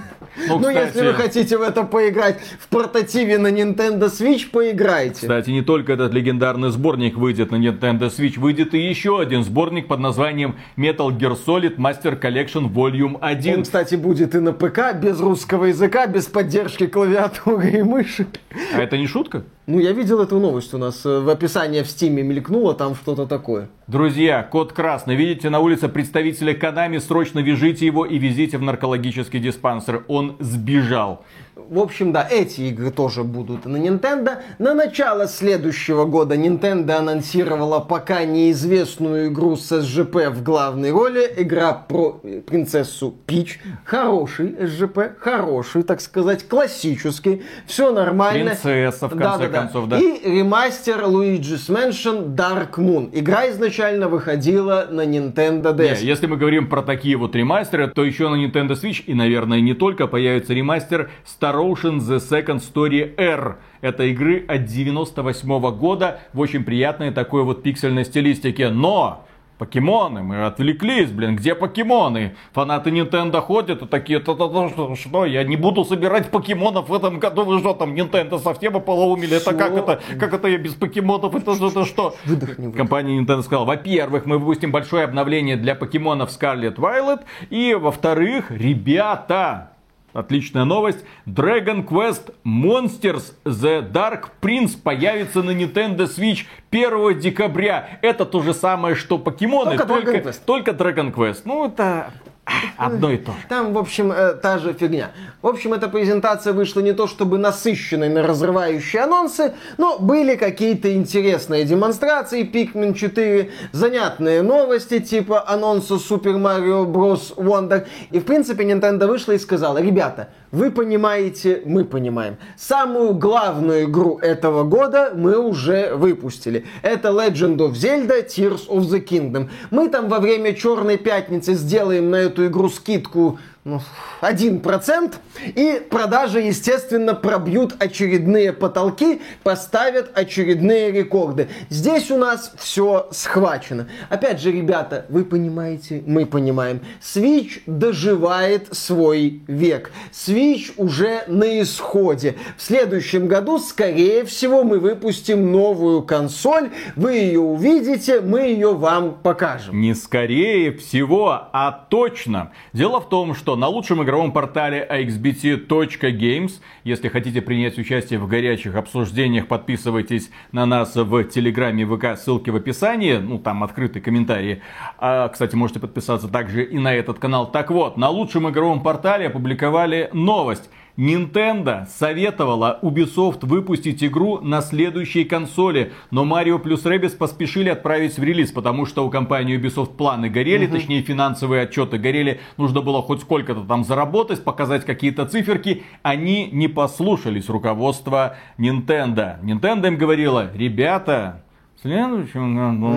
Ну, 0.46 0.60
Но 0.60 0.68
кстати- 0.68 0.86
если 0.86 1.06
вы 1.08 1.14
хотите 1.14 1.58
в 1.58 1.62
это 1.62 1.82
поиграть 1.82 2.38
в 2.60 2.68
портативе 2.68 3.36
на 3.38 3.48
Nintendo 3.48 4.04
Switch, 4.08 4.48
поиграйте. 4.50 5.22
Кстати, 5.22 5.50
не 5.50 5.60
только 5.62 5.94
этот 5.94 6.14
легендарный 6.14 6.70
сборник 6.70 7.16
выйдет 7.16 7.50
на 7.50 7.56
Nintendo 7.56 8.02
Switch, 8.16 8.38
выйдет 8.38 8.72
и 8.74 8.78
еще 8.78 9.20
один 9.20 9.42
сборник 9.42 9.88
под 9.88 9.98
названием 9.98 10.54
Metal 10.76 11.08
Gear 11.08 11.36
Solid 11.44 11.76
Master 11.78 12.18
Collection 12.20 12.72
Volume 12.72 13.18
1. 13.20 13.56
Он, 13.56 13.62
кстати, 13.64 13.96
будет 13.96 14.36
и 14.36 14.38
на 14.38 14.52
ПК, 14.52 14.94
без 14.94 15.18
русского 15.20 15.64
языка, 15.64 16.06
без 16.06 16.26
поддержки 16.26 16.86
клавиатуры 16.86 17.68
и 17.70 17.82
мыши. 17.82 18.26
А 18.72 18.80
это 18.80 18.96
не 18.96 19.08
шутка? 19.08 19.42
Ну, 19.70 19.78
я 19.78 19.92
видел 19.92 20.20
эту 20.20 20.40
новость 20.40 20.74
у 20.74 20.78
нас 20.78 21.06
э, 21.06 21.20
в 21.20 21.28
описании 21.28 21.82
в 21.82 21.86
Стиме 21.86 22.24
мелькнуло, 22.24 22.74
там 22.74 22.96
что-то 22.96 23.24
такое. 23.26 23.68
Друзья, 23.86 24.42
код 24.42 24.72
красный. 24.72 25.14
Видите 25.14 25.48
на 25.48 25.60
улице 25.60 25.88
представителя 25.88 26.54
Канами, 26.54 26.98
срочно 26.98 27.38
вяжите 27.38 27.86
его 27.86 28.04
и 28.04 28.18
везите 28.18 28.58
в 28.58 28.62
наркологический 28.62 29.38
диспансер. 29.38 30.04
Он 30.08 30.34
сбежал. 30.40 31.24
В 31.68 31.78
общем, 31.78 32.12
да, 32.12 32.26
эти 32.28 32.62
игры 32.62 32.90
тоже 32.90 33.24
будут 33.24 33.66
на 33.66 33.76
Nintendo. 33.76 34.38
На 34.58 34.74
начало 34.74 35.26
следующего 35.26 36.04
года 36.04 36.34
Nintendo 36.34 36.92
анонсировала 36.92 37.80
пока 37.80 38.24
неизвестную 38.24 39.28
игру 39.28 39.56
с 39.56 39.80
СЖП 39.80 40.28
в 40.30 40.42
главной 40.42 40.92
роли. 40.92 41.30
Игра 41.36 41.72
про 41.72 42.20
принцессу 42.46 43.14
Пич. 43.26 43.60
Хороший 43.84 44.56
СЖП, 44.66 45.18
хороший, 45.18 45.82
так 45.82 46.00
сказать, 46.00 46.46
классический. 46.48 47.42
Все 47.66 47.92
нормально. 47.92 48.50
Принцесса, 48.50 49.08
в 49.08 49.16
конце 49.16 49.48
концов, 49.48 49.88
да. 49.88 49.98
И 49.98 50.38
ремастер 50.38 51.00
Luigi's 51.04 51.68
Mansion 51.68 52.34
Dark 52.34 52.76
Moon. 52.76 53.10
Игра 53.12 53.48
изначально 53.50 54.08
выходила 54.08 54.86
на 54.90 55.04
Nintendo 55.04 55.74
DS. 55.74 56.00
Не, 56.00 56.06
если 56.06 56.26
мы 56.26 56.36
говорим 56.36 56.68
про 56.68 56.82
такие 56.82 57.16
вот 57.16 57.34
ремастеры, 57.34 57.88
то 57.88 58.04
еще 58.04 58.28
на 58.28 58.36
Nintendo 58.36 58.72
Switch 58.72 59.02
и, 59.06 59.14
наверное, 59.14 59.60
не 59.60 59.74
только 59.74 60.06
появится 60.06 60.54
ремастер 60.54 61.10
Star 61.24 61.49
Ocean 61.56 61.98
The 61.98 62.18
Second 62.18 62.60
Story 62.60 63.14
R. 63.16 63.58
Это 63.80 64.04
игры 64.04 64.44
от 64.46 64.64
98 64.64 65.76
года 65.76 66.20
в 66.32 66.40
очень 66.40 66.64
приятной 66.64 67.10
такой 67.10 67.44
вот 67.44 67.62
пиксельной 67.62 68.04
стилистике. 68.04 68.68
Но 68.68 69.26
Покемоны, 69.60 70.22
мы 70.22 70.46
отвлеклись, 70.46 71.10
блин, 71.10 71.36
где 71.36 71.54
покемоны? 71.54 72.34
Фанаты 72.52 72.88
Nintendo 72.88 73.42
ходят 73.42 73.82
и 73.82 73.86
такие, 73.86 74.18
то 74.18 74.32
-то 74.32 74.50
-то, 74.50 74.70
что, 74.70 74.96
что, 74.96 75.26
я 75.26 75.44
не 75.44 75.56
буду 75.56 75.84
собирать 75.84 76.30
покемонов 76.30 76.88
в 76.88 76.94
этом 76.94 77.18
году, 77.18 77.44
вы 77.44 77.58
что 77.58 77.74
там, 77.74 77.94
Nintendo 77.94 78.38
совсем 78.38 78.74
ополоумели? 78.76 79.36
Это 79.36 79.52
как 79.52 79.76
это, 79.76 80.00
как 80.18 80.32
это 80.32 80.48
я 80.48 80.56
без 80.56 80.72
покемонов, 80.72 81.34
это, 81.34 81.52
это 81.52 81.84
что? 81.84 82.14
Выдохни, 82.24 82.68
выдохни. 82.68 82.78
Компания 82.78 83.20
Nintendo 83.20 83.42
сказала, 83.42 83.66
во-первых, 83.66 84.24
мы 84.24 84.38
выпустим 84.38 84.72
большое 84.72 85.04
обновление 85.04 85.58
для 85.58 85.74
покемонов 85.74 86.30
Scarlet 86.30 86.76
Violet, 86.76 87.20
и 87.50 87.74
во-вторых, 87.74 88.50
ребята, 88.50 89.72
Отличная 90.12 90.64
новость. 90.64 91.04
Dragon 91.26 91.86
Quest 91.86 92.34
Monsters 92.44 93.34
The 93.44 93.90
Dark 93.90 94.30
Prince 94.40 94.76
появится 94.80 95.42
на 95.42 95.50
Nintendo 95.52 96.06
Switch 96.06 96.46
1 96.70 97.20
декабря. 97.20 97.98
Это 98.02 98.24
то 98.24 98.42
же 98.42 98.54
самое, 98.54 98.94
что 98.94 99.18
покемоны, 99.18 99.76
Только 99.76 99.86
только, 99.86 100.10
Dragon 100.12 100.24
Quest. 100.24 100.40
только 100.46 100.70
Dragon 100.72 101.12
Quest. 101.14 101.42
Ну, 101.44 101.66
это 101.66 102.10
одно 102.76 103.10
и 103.10 103.16
то 103.16 103.32
же. 103.32 103.38
Там, 103.48 103.72
в 103.72 103.78
общем, 103.78 104.12
э, 104.12 104.34
та 104.34 104.58
же 104.58 104.72
фигня. 104.72 105.10
В 105.42 105.46
общем, 105.46 105.72
эта 105.72 105.88
презентация 105.88 106.52
вышла 106.52 106.80
не 106.80 106.92
то 106.92 107.06
чтобы 107.06 107.38
насыщенной 107.38 108.08
на 108.08 108.22
разрывающие 108.22 109.02
анонсы, 109.02 109.54
но 109.78 109.98
были 109.98 110.36
какие-то 110.36 110.94
интересные 110.94 111.64
демонстрации. 111.64 112.44
Pikmin 112.44 112.94
4, 112.94 113.50
занятные 113.72 114.42
новости, 114.42 115.00
типа 115.00 115.48
анонса 115.48 115.94
Super 115.94 116.36
Mario 116.36 116.86
Bros. 116.86 117.34
Wonder. 117.36 117.86
И, 118.10 118.18
в 118.18 118.24
принципе, 118.24 118.64
Nintendo 118.64 119.06
вышла 119.06 119.32
и 119.32 119.38
сказала, 119.38 119.78
ребята, 119.78 120.28
вы 120.52 120.72
понимаете, 120.72 121.62
мы 121.64 121.84
понимаем. 121.84 122.36
Самую 122.56 123.14
главную 123.14 123.84
игру 123.84 124.18
этого 124.18 124.64
года 124.64 125.12
мы 125.14 125.38
уже 125.38 125.94
выпустили. 125.94 126.66
Это 126.82 127.08
Legend 127.08 127.56
of 127.58 127.72
Zelda 127.72 128.26
Tears 128.26 128.68
of 128.68 128.80
the 128.80 129.04
Kingdom. 129.04 129.48
Мы 129.70 129.88
там 129.88 130.08
во 130.08 130.18
время 130.18 130.52
Черной 130.54 130.98
Пятницы 130.98 131.54
сделаем 131.54 132.10
на 132.10 132.16
эту 132.16 132.39
игру 132.46 132.68
скидку 132.68 133.38
1%, 133.64 135.14
и 135.54 135.82
продажи, 135.90 136.40
естественно, 136.40 137.14
пробьют 137.14 137.74
очередные 137.78 138.54
потолки, 138.54 139.20
поставят 139.42 140.10
очередные 140.14 140.90
рекорды. 140.90 141.48
Здесь 141.68 142.10
у 142.10 142.16
нас 142.16 142.52
все 142.56 143.08
схвачено. 143.10 143.88
Опять 144.08 144.40
же, 144.40 144.50
ребята, 144.50 145.04
вы 145.10 145.24
понимаете, 145.24 146.02
мы 146.06 146.24
понимаем, 146.24 146.80
Switch 147.02 147.60
доживает 147.66 148.74
свой 148.74 149.42
век. 149.46 149.92
Switch 150.10 150.72
уже 150.78 151.24
на 151.26 151.60
исходе. 151.60 152.36
В 152.56 152.62
следующем 152.62 153.28
году, 153.28 153.58
скорее 153.58 154.24
всего, 154.24 154.64
мы 154.64 154.78
выпустим 154.78 155.52
новую 155.52 156.02
консоль, 156.02 156.70
вы 156.96 157.12
ее 157.12 157.40
увидите, 157.40 158.22
мы 158.22 158.40
ее 158.40 158.72
вам 158.72 159.18
покажем. 159.22 159.78
Не 159.78 159.94
скорее 159.94 160.72
всего, 160.72 161.48
а 161.52 161.86
точно. 161.90 162.52
Дело 162.72 163.00
в 163.00 163.08
том, 163.10 163.34
что 163.34 163.49
на 163.56 163.68
лучшем 163.68 164.02
игровом 164.02 164.32
портале 164.32 164.86
axbt.games, 164.90 166.52
если 166.84 167.08
хотите 167.08 167.42
принять 167.42 167.78
участие 167.78 168.18
в 168.18 168.26
горячих 168.26 168.74
обсуждениях, 168.74 169.46
подписывайтесь 169.46 170.30
на 170.52 170.66
нас 170.66 170.96
в 170.96 171.24
Телеграме 171.24 171.86
ВК, 171.86 172.18
ссылки 172.18 172.50
в 172.50 172.56
описании, 172.56 173.16
ну 173.16 173.38
там 173.38 173.62
открытые 173.64 174.02
комментарии. 174.02 174.62
А, 174.98 175.28
кстати, 175.28 175.54
можете 175.54 175.80
подписаться 175.80 176.28
также 176.28 176.64
и 176.64 176.78
на 176.78 176.94
этот 176.94 177.18
канал. 177.18 177.50
Так 177.50 177.70
вот, 177.70 177.96
на 177.96 178.08
лучшем 178.08 178.48
игровом 178.50 178.82
портале 178.82 179.26
опубликовали 179.28 180.10
новость. 180.12 180.70
Nintendo 181.00 181.86
советовала 181.86 182.78
Ubisoft 182.82 183.46
выпустить 183.46 184.04
игру 184.04 184.40
на 184.42 184.60
следующей 184.60 185.24
консоли, 185.24 185.94
но 186.10 186.26
Mario 186.26 186.58
плюс 186.58 186.84
Rabbids 186.84 187.16
поспешили 187.16 187.70
отправить 187.70 188.18
в 188.18 188.22
релиз, 188.22 188.52
потому 188.52 188.84
что 188.84 189.06
у 189.06 189.08
компании 189.08 189.58
Ubisoft 189.58 189.96
планы 189.96 190.28
горели, 190.28 190.66
угу. 190.66 190.74
точнее 190.74 191.00
финансовые 191.00 191.62
отчеты 191.62 191.96
горели, 191.96 192.40
нужно 192.58 192.82
было 192.82 193.00
хоть 193.00 193.22
сколько-то 193.22 193.62
там 193.62 193.82
заработать, 193.82 194.44
показать 194.44 194.84
какие-то 194.84 195.24
циферки. 195.24 195.84
Они 196.02 196.50
не 196.52 196.68
послушались 196.68 197.48
руководства 197.48 198.36
Nintendo. 198.58 199.42
Nintendo 199.42 199.86
им 199.86 199.96
говорила, 199.96 200.50
ребята, 200.54 201.44
следующем 201.82 202.56
году 202.56 202.88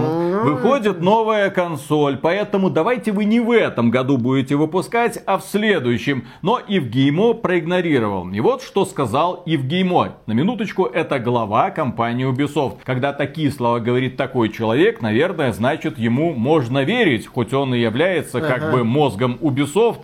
выходит 0.43 0.99
новая 1.01 1.49
консоль, 1.49 2.17
поэтому 2.17 2.69
давайте 2.69 3.11
вы 3.11 3.25
не 3.25 3.39
в 3.39 3.51
этом 3.51 3.91
году 3.91 4.17
будете 4.17 4.55
выпускать, 4.55 5.21
а 5.25 5.37
в 5.37 5.43
следующем. 5.43 6.25
Но 6.41 6.59
Евгеймо 6.67 7.33
проигнорировал. 7.33 8.29
И 8.31 8.39
вот 8.41 8.61
что 8.61 8.85
сказал 8.85 9.43
Евгеймо. 9.45 10.15
На 10.25 10.33
минуточку, 10.33 10.85
это 10.85 11.19
глава 11.19 11.71
компании 11.71 12.29
Ubisoft. 12.29 12.79
Когда 12.83 13.13
такие 13.13 13.51
слова 13.51 13.79
говорит 13.79 14.17
такой 14.17 14.49
человек, 14.49 15.01
наверное, 15.01 15.53
значит 15.53 15.97
ему 15.97 16.33
можно 16.33 16.83
верить, 16.83 17.27
хоть 17.27 17.53
он 17.53 17.73
и 17.73 17.79
является 17.79 18.39
ага. 18.39 18.47
как 18.47 18.71
бы 18.71 18.83
мозгом 18.83 19.37
Ubisoft. 19.41 20.01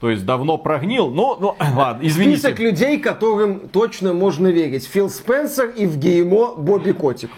То 0.00 0.10
есть 0.10 0.24
давно 0.24 0.58
прогнил, 0.58 1.10
но, 1.10 1.36
ну, 1.38 1.56
ладно, 1.76 2.00
извините. 2.02 2.38
Список 2.38 2.58
людей, 2.60 2.98
которым 2.98 3.68
точно 3.68 4.14
можно 4.14 4.48
верить. 4.48 4.86
Фил 4.86 5.10
Спенсер, 5.10 5.72
Евгеймо, 5.76 6.54
Бобби 6.56 6.92
Котик. 6.92 7.30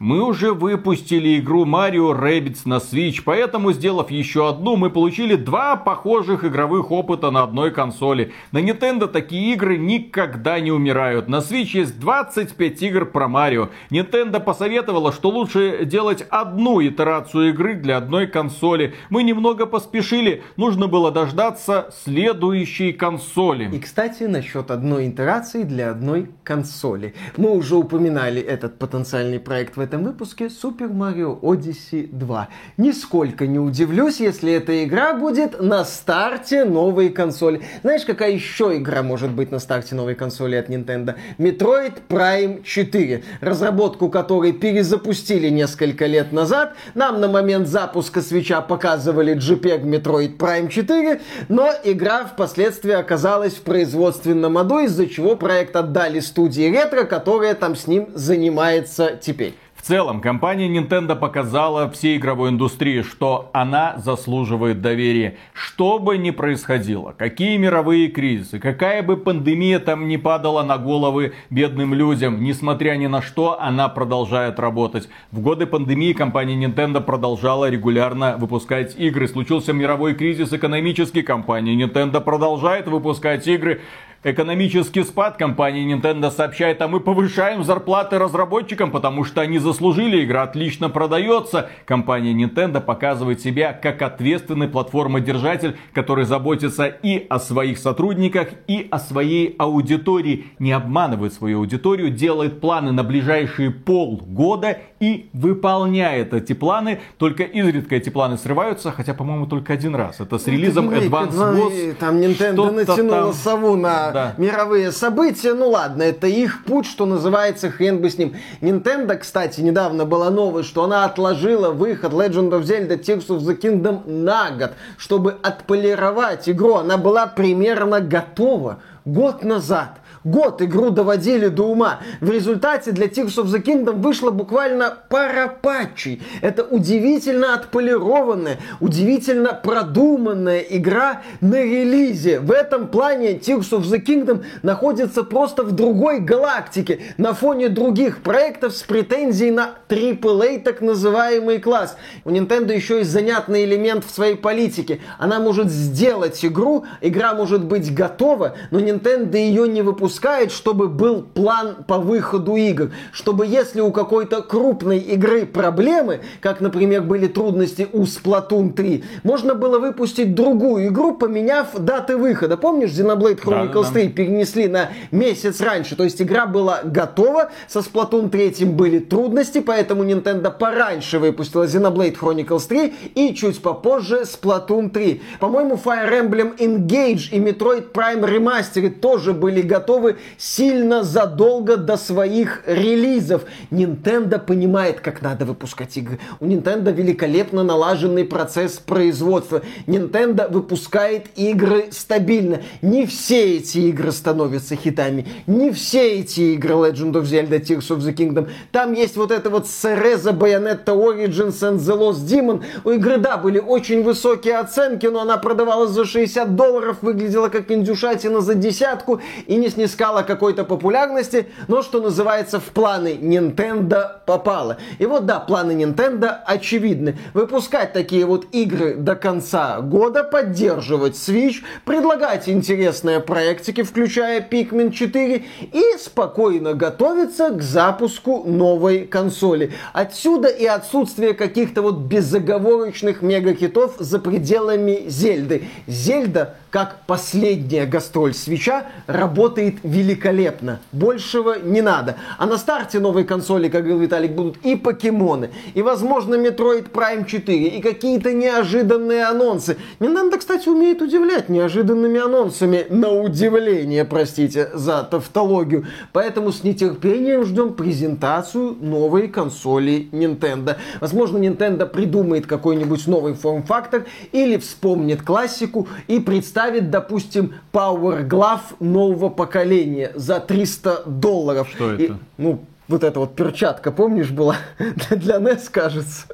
Мы 0.00 0.22
уже 0.24 0.54
выпустили 0.54 1.38
игру 1.40 1.66
Mario 1.66 2.18
Rabbids 2.18 2.60
на 2.64 2.78
Switch, 2.78 3.20
поэтому, 3.22 3.70
сделав 3.72 4.10
еще 4.10 4.48
одну, 4.48 4.76
мы 4.76 4.88
получили 4.88 5.34
два 5.34 5.76
похожих 5.76 6.42
игровых 6.42 6.90
опыта 6.90 7.30
на 7.30 7.42
одной 7.42 7.70
консоли. 7.70 8.32
На 8.50 8.62
Nintendo 8.62 9.08
такие 9.08 9.52
игры 9.52 9.76
никогда 9.76 10.58
не 10.58 10.72
умирают. 10.72 11.28
На 11.28 11.40
Switch 11.40 11.72
есть 11.74 12.00
25 12.00 12.82
игр 12.82 13.04
про 13.04 13.28
Марио. 13.28 13.68
Nintendo 13.90 14.40
посоветовала, 14.40 15.12
что 15.12 15.28
лучше 15.28 15.84
делать 15.84 16.24
одну 16.30 16.82
итерацию 16.82 17.50
игры 17.50 17.74
для 17.74 17.98
одной 17.98 18.26
консоли. 18.26 18.94
Мы 19.10 19.22
немного 19.22 19.66
поспешили, 19.66 20.42
нужно 20.56 20.86
было 20.86 21.12
дождаться 21.12 21.90
следующей 22.04 22.94
консоли. 22.94 23.68
И, 23.70 23.78
кстати, 23.78 24.22
насчет 24.22 24.70
одной 24.70 25.10
итерации 25.10 25.64
для 25.64 25.90
одной 25.90 26.30
консоли. 26.42 27.14
Мы 27.36 27.50
уже 27.50 27.76
упоминали 27.76 28.40
этот 28.40 28.78
потенциальный 28.78 29.38
проект 29.38 29.76
в 29.76 29.89
этом 29.90 30.04
выпуске 30.04 30.44
Super 30.44 30.88
Mario 30.88 31.40
Odyssey 31.40 32.08
2. 32.12 32.48
Нисколько 32.76 33.48
не 33.48 33.58
удивлюсь, 33.58 34.20
если 34.20 34.52
эта 34.52 34.84
игра 34.84 35.14
будет 35.14 35.60
на 35.60 35.84
старте 35.84 36.64
новой 36.64 37.08
консоли. 37.08 37.62
Знаешь, 37.82 38.04
какая 38.04 38.30
еще 38.30 38.76
игра 38.76 39.02
может 39.02 39.32
быть 39.32 39.50
на 39.50 39.58
старте 39.58 39.96
новой 39.96 40.14
консоли 40.14 40.54
от 40.54 40.68
Nintendo? 40.68 41.16
Metroid 41.38 41.94
Prime 42.08 42.62
4, 42.62 43.24
разработку 43.40 44.10
которой 44.10 44.52
перезапустили 44.52 45.48
несколько 45.48 46.06
лет 46.06 46.30
назад. 46.30 46.76
Нам 46.94 47.20
на 47.20 47.26
момент 47.26 47.66
запуска 47.66 48.22
свеча 48.22 48.60
показывали 48.60 49.34
JPEG 49.34 49.82
Metroid 49.82 50.36
Prime 50.36 50.68
4, 50.68 51.20
но 51.48 51.68
игра 51.82 52.26
впоследствии 52.26 52.92
оказалась 52.92 53.54
в 53.54 53.62
производственном 53.62 54.56
аду, 54.56 54.78
из-за 54.78 55.08
чего 55.08 55.34
проект 55.34 55.74
отдали 55.74 56.20
студии 56.20 56.70
ретро, 56.70 57.02
которая 57.02 57.54
там 57.54 57.74
с 57.74 57.88
ним 57.88 58.10
занимается 58.14 59.18
теперь. 59.20 59.56
В 59.80 59.82
целом, 59.82 60.20
компания 60.20 60.68
Nintendo 60.68 61.16
показала 61.16 61.90
всей 61.90 62.18
игровой 62.18 62.50
индустрии, 62.50 63.00
что 63.00 63.48
она 63.54 63.94
заслуживает 63.96 64.82
доверия. 64.82 65.38
Что 65.54 65.98
бы 65.98 66.18
ни 66.18 66.32
происходило, 66.32 67.14
какие 67.16 67.56
мировые 67.56 68.08
кризисы, 68.08 68.58
какая 68.58 69.02
бы 69.02 69.16
пандемия 69.16 69.78
там 69.78 70.06
не 70.06 70.18
падала 70.18 70.62
на 70.62 70.76
головы 70.76 71.32
бедным 71.48 71.94
людям, 71.94 72.44
несмотря 72.44 72.94
ни 72.96 73.06
на 73.06 73.22
что, 73.22 73.58
она 73.58 73.88
продолжает 73.88 74.60
работать. 74.60 75.08
В 75.32 75.40
годы 75.40 75.64
пандемии 75.64 76.12
компания 76.12 76.62
Nintendo 76.62 77.00
продолжала 77.00 77.70
регулярно 77.70 78.36
выпускать 78.36 78.96
игры. 78.98 79.28
Случился 79.28 79.72
мировой 79.72 80.14
кризис 80.14 80.52
экономический, 80.52 81.22
компания 81.22 81.74
Nintendo 81.74 82.20
продолжает 82.20 82.86
выпускать 82.86 83.48
игры. 83.48 83.80
Экономический 84.22 85.02
спад 85.02 85.38
компании 85.38 85.96
Nintendo 85.96 86.30
сообщает, 86.30 86.82
а 86.82 86.88
мы 86.88 87.00
повышаем 87.00 87.64
зарплаты 87.64 88.18
разработчикам, 88.18 88.90
потому 88.90 89.24
что 89.24 89.40
они 89.40 89.58
заслужили, 89.58 90.22
игра 90.22 90.42
отлично 90.42 90.90
продается. 90.90 91.70
Компания 91.86 92.34
Nintendo 92.34 92.82
показывает 92.82 93.40
себя 93.40 93.72
как 93.72 94.02
ответственный 94.02 94.68
платформодержатель, 94.68 95.78
который 95.94 96.26
заботится 96.26 96.84
и 96.84 97.26
о 97.30 97.38
своих 97.38 97.78
сотрудниках, 97.78 98.48
и 98.66 98.88
о 98.90 98.98
своей 98.98 99.54
аудитории. 99.58 100.48
Не 100.58 100.72
обманывает 100.72 101.32
свою 101.32 101.60
аудиторию, 101.60 102.10
делает 102.10 102.60
планы 102.60 102.92
на 102.92 103.02
ближайшие 103.02 103.70
полгода 103.70 104.80
и 105.00 105.30
выполняет 105.32 106.34
эти 106.34 106.52
планы. 106.52 107.00
Только 107.16 107.44
изредка 107.44 107.96
эти 107.96 108.10
планы 108.10 108.36
срываются, 108.36 108.92
хотя, 108.92 109.14
по-моему, 109.14 109.46
только 109.46 109.72
один 109.72 109.94
раз. 109.94 110.20
Это 110.20 110.38
с 110.38 110.46
релизом 110.46 110.90
Advance 110.90 111.32
Wars. 111.32 111.94
Там 111.94 112.18
Nintendo 112.18 112.70
натянула 112.70 113.22
там... 113.22 113.32
сову 113.32 113.76
на 113.76 114.09
да. 114.12 114.34
мировые 114.36 114.92
события. 114.92 115.54
Ну 115.54 115.70
ладно, 115.70 116.02
это 116.02 116.26
их 116.26 116.64
путь, 116.64 116.86
что 116.86 117.06
называется, 117.06 117.70
хрен 117.70 118.00
бы 118.00 118.10
с 118.10 118.18
ним. 118.18 118.36
Nintendo, 118.60 119.16
кстати, 119.16 119.60
недавно 119.60 120.04
была 120.04 120.30
новость, 120.30 120.68
что 120.68 120.84
она 120.84 121.04
отложила 121.04 121.70
выход 121.70 122.12
Legend 122.12 122.50
of 122.50 122.62
Zelda 122.62 123.00
Tears 123.00 123.28
of 123.28 123.38
the 123.40 123.58
Kingdom 123.58 124.10
на 124.10 124.50
год, 124.50 124.72
чтобы 124.96 125.36
отполировать 125.42 126.48
игру. 126.48 126.76
Она 126.76 126.96
была 126.96 127.26
примерно 127.26 128.00
готова 128.00 128.80
год 129.04 129.44
назад. 129.44 129.99
Год 130.24 130.60
игру 130.60 130.90
доводили 130.90 131.48
до 131.48 131.70
ума. 131.70 132.00
В 132.20 132.30
результате 132.30 132.92
для 132.92 133.06
Tears 133.06 133.42
of 133.42 133.46
the 133.46 133.62
Kingdom 133.62 134.02
вышла 134.02 134.30
буквально 134.30 134.98
пара 135.08 135.48
патчей. 135.48 136.22
Это 136.42 136.62
удивительно 136.62 137.54
отполированная, 137.54 138.58
удивительно 138.80 139.54
продуманная 139.54 140.60
игра 140.60 141.22
на 141.40 141.62
релизе. 141.62 142.38
В 142.40 142.52
этом 142.52 142.88
плане 142.88 143.32
Tears 143.38 143.70
of 143.70 143.84
the 143.84 144.04
Kingdom 144.04 144.44
находится 144.62 145.24
просто 145.24 145.62
в 145.62 145.72
другой 145.72 146.20
галактике, 146.20 147.00
на 147.16 147.32
фоне 147.32 147.70
других 147.70 148.22
проектов 148.22 148.76
с 148.76 148.82
претензией 148.82 149.50
на 149.50 149.76
AAA 149.88 150.62
так 150.62 150.82
называемый 150.82 151.60
класс. 151.60 151.96
У 152.26 152.30
Nintendo 152.30 152.74
еще 152.74 152.98
есть 152.98 153.10
занятный 153.10 153.64
элемент 153.64 154.04
в 154.04 154.10
своей 154.10 154.36
политике. 154.36 155.00
Она 155.18 155.40
может 155.40 155.70
сделать 155.70 156.44
игру, 156.44 156.84
игра 157.00 157.32
может 157.32 157.64
быть 157.64 157.94
готова, 157.94 158.56
но 158.70 158.80
Nintendo 158.80 159.38
ее 159.38 159.66
не 159.66 159.80
выпускает 159.80 160.09
допускает, 160.10 160.50
чтобы 160.50 160.88
был 160.88 161.22
план 161.22 161.84
по 161.86 161.98
выходу 161.98 162.56
игр. 162.56 162.90
Чтобы 163.12 163.46
если 163.46 163.80
у 163.80 163.92
какой-то 163.92 164.42
крупной 164.42 164.98
игры 164.98 165.46
проблемы, 165.46 166.20
как, 166.40 166.60
например, 166.60 167.02
были 167.02 167.28
трудности 167.28 167.86
у 167.92 168.02
Splatoon 168.02 168.72
3, 168.72 169.04
можно 169.22 169.54
было 169.54 169.78
выпустить 169.78 170.34
другую 170.34 170.88
игру, 170.88 171.14
поменяв 171.14 171.78
даты 171.78 172.16
выхода. 172.16 172.56
Помнишь, 172.56 172.90
Xenoblade 172.90 173.40
Chronicles 173.40 173.84
да, 173.84 173.92
3 173.92 174.06
да. 174.08 174.12
перенесли 174.12 174.66
на 174.66 174.88
месяц 175.12 175.60
раньше. 175.60 175.94
То 175.94 176.02
есть 176.02 176.20
игра 176.20 176.46
была 176.46 176.80
готова, 176.82 177.50
со 177.68 177.78
Splatoon 177.78 178.30
3 178.30 178.64
были 178.64 178.98
трудности, 178.98 179.60
поэтому 179.60 180.04
Nintendo 180.04 180.50
пораньше 180.50 181.20
выпустила 181.20 181.64
Xenoblade 181.64 182.18
Chronicles 182.18 182.66
3 182.68 182.94
и 183.14 183.34
чуть 183.34 183.62
попозже 183.62 184.22
Splatoon 184.22 184.90
3. 184.90 185.22
По-моему, 185.38 185.78
Fire 185.82 186.10
Emblem 186.10 186.56
Engage 186.58 187.30
и 187.30 187.38
Metroid 187.38 187.92
Prime 187.92 188.24
Remastered 188.24 188.98
тоже 188.98 189.32
были 189.32 189.62
готовы 189.62 189.99
готовы 190.00 190.16
сильно 190.38 191.02
задолго 191.04 191.76
до 191.76 191.96
своих 191.96 192.62
релизов. 192.66 193.42
Nintendo 193.70 194.38
понимает, 194.38 195.00
как 195.00 195.22
надо 195.22 195.44
выпускать 195.44 195.96
игры. 195.96 196.18
У 196.40 196.46
Nintendo 196.46 196.92
великолепно 196.92 197.62
налаженный 197.62 198.24
процесс 198.24 198.78
производства. 198.78 199.62
Nintendo 199.86 200.50
выпускает 200.50 201.26
игры 201.36 201.88
стабильно. 201.90 202.62
Не 202.82 203.06
все 203.06 203.56
эти 203.56 203.78
игры 203.78 204.12
становятся 204.12 204.76
хитами. 204.76 205.26
Не 205.46 205.70
все 205.70 206.20
эти 206.20 206.54
игры 206.54 206.74
Legend 206.74 207.12
of 207.12 207.22
Zelda 207.24 207.60
Tears 207.60 207.88
of 207.90 207.98
the 207.98 208.14
Kingdom. 208.14 208.48
Там 208.72 208.94
есть 208.94 209.16
вот 209.16 209.30
это 209.30 209.50
вот 209.50 209.66
Cereza, 209.66 210.32
Bayonetta 210.32 210.94
Origins 210.94 211.60
and 211.60 211.78
The 211.78 211.96
Lost 211.96 212.26
Demon. 212.26 212.62
У 212.84 212.90
игры, 212.90 213.18
да, 213.18 213.36
были 213.36 213.58
очень 213.58 214.02
высокие 214.02 214.58
оценки, 214.58 215.06
но 215.06 215.20
она 215.20 215.36
продавалась 215.36 215.90
за 215.90 216.04
60 216.04 216.56
долларов, 216.56 216.98
выглядела 217.02 217.48
как 217.48 217.70
индюшатина 217.70 218.40
за 218.40 218.54
десятку 218.54 219.20
и 219.46 219.56
не 219.56 219.68
снесла 219.68 219.89
снискала 219.90 220.22
какой-то 220.22 220.64
популярности, 220.64 221.46
но, 221.68 221.82
что 221.82 222.00
называется, 222.00 222.60
в 222.60 222.64
планы 222.64 223.18
Nintendo 223.20 224.20
попала. 224.24 224.78
И 224.98 225.06
вот 225.06 225.26
да, 225.26 225.40
планы 225.40 225.72
Nintendo 225.72 226.36
очевидны. 226.46 227.18
Выпускать 227.34 227.92
такие 227.92 228.24
вот 228.24 228.46
игры 228.52 228.94
до 228.94 229.16
конца 229.16 229.80
года, 229.80 230.22
поддерживать 230.22 231.14
Switch, 231.14 231.56
предлагать 231.84 232.48
интересные 232.48 233.20
проектики, 233.20 233.82
включая 233.82 234.40
Pikmin 234.40 234.92
4, 234.92 235.44
и 235.72 235.82
спокойно 235.98 236.74
готовиться 236.74 237.50
к 237.50 237.62
запуску 237.62 238.44
новой 238.44 239.06
консоли. 239.06 239.72
Отсюда 239.92 240.48
и 240.48 240.66
отсутствие 240.66 241.34
каких-то 241.34 241.82
вот 241.82 241.98
безоговорочных 241.98 243.22
мегахитов 243.22 243.96
за 243.98 244.20
пределами 244.20 245.08
Зельды. 245.08 245.64
Зельда 245.86 246.56
как 246.70 247.00
последняя 247.06 247.84
гастроль 247.84 248.32
свеча 248.32 248.86
работает 249.06 249.78
великолепно. 249.82 250.80
Большего 250.92 251.58
не 251.58 251.82
надо. 251.82 252.16
А 252.38 252.46
на 252.46 252.56
старте 252.56 253.00
новой 253.00 253.24
консоли, 253.24 253.68
как 253.68 253.82
говорил 253.82 254.00
Виталик, 254.00 254.32
будут 254.32 254.58
и 254.64 254.76
покемоны, 254.76 255.50
и, 255.74 255.82
возможно, 255.82 256.36
Metroid 256.36 256.90
Prime 256.92 257.26
4, 257.26 257.68
и 257.68 257.82
какие-то 257.82 258.32
неожиданные 258.32 259.24
анонсы. 259.24 259.76
Nintendo, 259.98 260.38
кстати, 260.38 260.68
умеет 260.68 261.02
удивлять 261.02 261.48
неожиданными 261.48 262.20
анонсами. 262.20 262.86
На 262.88 263.10
удивление, 263.10 264.04
простите 264.04 264.70
за 264.72 265.02
тавтологию. 265.02 265.86
Поэтому 266.12 266.52
с 266.52 266.62
нетерпением 266.62 267.44
ждем 267.44 267.74
презентацию 267.74 268.76
новой 268.80 269.28
консоли 269.28 270.08
Nintendo. 270.12 270.76
Возможно, 271.00 271.38
Nintendo 271.38 271.86
придумает 271.86 272.46
какой-нибудь 272.46 273.06
новый 273.08 273.34
форм-фактор 273.34 274.06
или 274.32 274.56
вспомнит 274.56 275.22
классику 275.22 275.88
и 276.06 276.20
представит 276.20 276.59
ставит, 276.60 276.90
допустим, 276.90 277.54
Power 277.72 278.28
Glove 278.28 278.60
нового 278.80 279.30
поколения 279.30 280.12
за 280.14 280.40
300 280.40 281.04
долларов. 281.06 281.68
Что 281.74 281.92
это? 281.92 282.02
И, 282.02 282.12
ну, 282.36 282.66
вот 282.86 283.02
эта 283.02 283.18
вот 283.18 283.34
перчатка, 283.34 283.90
помнишь, 283.90 284.30
была 284.30 284.56
для 285.10 285.36
NES, 285.36 285.70
кажется. 285.70 286.26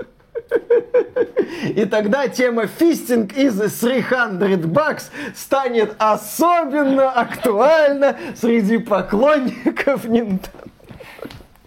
И 1.77 1.85
тогда 1.85 2.27
тема 2.27 2.67
фистинг 2.67 3.35
из 3.35 3.55
300 3.55 4.67
бакс 4.67 5.11
станет 5.37 5.95
особенно 5.99 7.11
актуальна 7.11 8.17
среди 8.35 8.79
поклонников 8.79 10.07
Nintendo. 10.07 10.66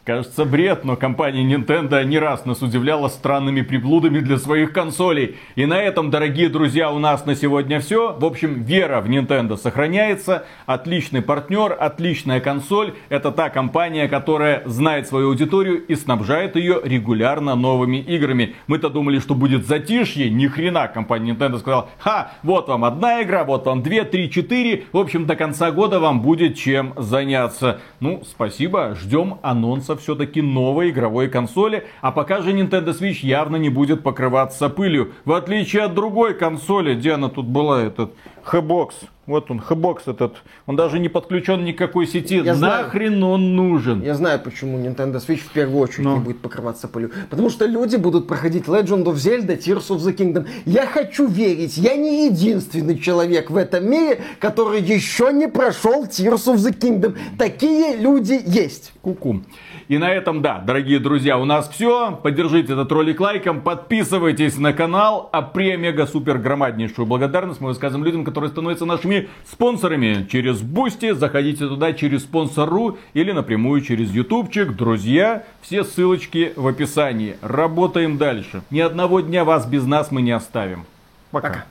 Кажется, 0.09 0.43
бред, 0.43 0.85
но 0.85 0.95
компания 0.95 1.43
Nintendo 1.43 2.03
не 2.03 2.17
раз 2.17 2.43
нас 2.43 2.63
удивляла 2.63 3.09
странными 3.09 3.61
приблудами 3.61 4.21
для 4.21 4.39
своих 4.39 4.73
консолей. 4.73 5.35
И 5.53 5.67
на 5.67 5.79
этом, 5.79 6.09
дорогие 6.09 6.49
друзья, 6.49 6.91
у 6.91 6.97
нас 6.97 7.27
на 7.27 7.35
сегодня 7.35 7.79
все. 7.79 8.17
В 8.17 8.25
общем, 8.25 8.63
вера 8.63 9.01
в 9.01 9.07
Nintendo 9.07 9.55
сохраняется. 9.55 10.47
Отличный 10.65 11.21
партнер, 11.21 11.77
отличная 11.79 12.39
консоль. 12.39 12.95
Это 13.09 13.31
та 13.31 13.51
компания, 13.51 14.07
которая 14.07 14.63
знает 14.65 15.07
свою 15.07 15.27
аудиторию 15.27 15.85
и 15.85 15.93
снабжает 15.93 16.55
ее 16.55 16.81
регулярно 16.83 17.53
новыми 17.53 17.97
играми. 17.97 18.55
Мы-то 18.65 18.89
думали, 18.89 19.19
что 19.19 19.35
будет 19.35 19.67
затишье. 19.67 20.31
Ни 20.31 20.47
хрена 20.47 20.87
компания 20.87 21.33
Nintendo 21.33 21.59
сказала, 21.59 21.87
ха, 21.99 22.31
вот 22.41 22.67
вам 22.67 22.83
одна 22.83 23.21
игра, 23.21 23.43
вот 23.43 23.67
вам 23.67 23.83
две, 23.83 24.05
три, 24.05 24.31
четыре. 24.31 24.85
В 24.91 24.97
общем, 24.97 25.27
до 25.27 25.35
конца 25.35 25.69
года 25.69 25.99
вам 25.99 26.23
будет 26.23 26.57
чем 26.57 26.95
заняться. 26.97 27.79
Ну, 27.99 28.23
спасибо, 28.25 28.95
ждем 28.95 29.37
анонсов 29.43 29.98
все-таки 29.99 30.41
новой 30.41 30.89
игровой 30.89 31.29
консоли, 31.29 31.85
а 32.01 32.11
пока 32.11 32.41
же 32.41 32.51
Nintendo 32.51 32.97
Switch 32.97 33.19
явно 33.21 33.57
не 33.57 33.69
будет 33.69 34.03
покрываться 34.03 34.69
пылью. 34.69 35.13
В 35.25 35.33
отличие 35.33 35.83
от 35.83 35.93
другой 35.93 36.33
консоли, 36.33 36.95
где 36.95 37.13
она 37.13 37.29
тут 37.29 37.45
была, 37.45 37.81
этот 37.83 38.13
Хбокс. 38.49 38.95
Вот 39.27 39.51
он, 39.51 39.59
Хбокс 39.59 40.07
этот. 40.07 40.37
Он 40.65 40.75
даже 40.75 40.97
не 40.97 41.07
подключен 41.07 41.63
никакой 41.63 42.07
сети. 42.07 42.37
Я 42.37 42.55
Нахрен 42.55 43.17
знаю, 43.17 43.33
он 43.33 43.55
нужен? 43.55 44.01
Я 44.01 44.15
знаю, 44.15 44.39
почему 44.39 44.79
Nintendo 44.79 45.17
Switch 45.17 45.41
в 45.41 45.51
первую 45.51 45.81
очередь 45.81 46.05
Но. 46.05 46.17
не 46.17 46.23
будет 46.23 46.41
покрываться 46.41 46.87
пылью. 46.87 47.11
Потому 47.29 47.51
что 47.51 47.67
люди 47.67 47.95
будут 47.95 48.27
проходить 48.27 48.65
Legend 48.65 49.03
of 49.03 49.13
Zelda, 49.13 49.55
Tears 49.55 49.89
of 49.89 49.97
the 49.97 50.15
Kingdom. 50.15 50.47
Я 50.65 50.87
хочу 50.87 51.27
верить, 51.27 51.77
я 51.77 51.95
не 51.95 52.25
единственный 52.25 52.97
человек 52.97 53.51
в 53.51 53.55
этом 53.55 53.87
мире, 53.87 54.19
который 54.39 54.81
еще 54.81 55.31
не 55.31 55.47
прошел 55.47 56.05
Tears 56.05 56.51
of 56.51 56.55
the 56.55 56.75
Kingdom. 56.75 57.15
Такие 57.37 57.97
люди 57.97 58.41
есть. 58.43 58.93
Ку-ку. 59.03 59.41
И 59.89 59.97
на 59.97 60.11
этом, 60.11 60.41
да, 60.41 60.57
дорогие 60.59 60.99
друзья, 60.99 61.37
у 61.37 61.45
нас 61.45 61.69
все. 61.69 62.19
Поддержите 62.23 62.73
этот 62.73 62.91
ролик 62.91 63.19
лайком, 63.19 63.61
подписывайтесь 63.61 64.57
на 64.57 64.73
канал. 64.73 65.29
А 65.31 65.43
премега 65.43 66.07
супер 66.07 66.39
громаднейшую 66.39 67.05
благодарность 67.05 67.61
мы 67.61 67.69
высказываем 67.69 68.05
людям, 68.05 68.23
которые 68.23 68.38
становятся 68.47 68.85
нашими 68.85 69.27
спонсорами 69.45 70.25
через 70.31 70.61
Boosty. 70.61 71.11
Заходите 71.11 71.67
туда 71.67 71.91
через 71.91 72.23
спонсор.ру 72.23 72.97
или 73.13 73.33
напрямую 73.33 73.81
через 73.81 74.11
ютубчик. 74.11 74.75
Друзья, 74.77 75.43
все 75.61 75.83
ссылочки 75.83 76.53
в 76.55 76.65
описании. 76.65 77.35
Работаем 77.41 78.17
дальше. 78.17 78.61
Ни 78.69 78.79
одного 78.79 79.19
дня 79.19 79.43
вас 79.43 79.65
без 79.65 79.85
нас 79.85 80.11
мы 80.11 80.21
не 80.21 80.31
оставим. 80.31 80.85
Пока. 81.31 81.49
Пока. 81.49 81.65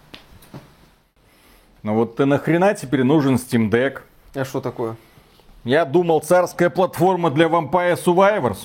Ну 1.83 1.94
вот 1.94 2.16
ты 2.16 2.26
нахрена 2.26 2.74
теперь 2.74 3.04
нужен 3.04 3.37
Steam 3.37 3.70
Deck? 3.70 4.00
А 4.35 4.44
что 4.44 4.61
такое? 4.61 4.96
Я 5.64 5.85
думал, 5.85 6.20
царская 6.20 6.70
платформа 6.70 7.31
для 7.31 7.46
Vampire 7.46 7.96
Survivors. 7.96 8.59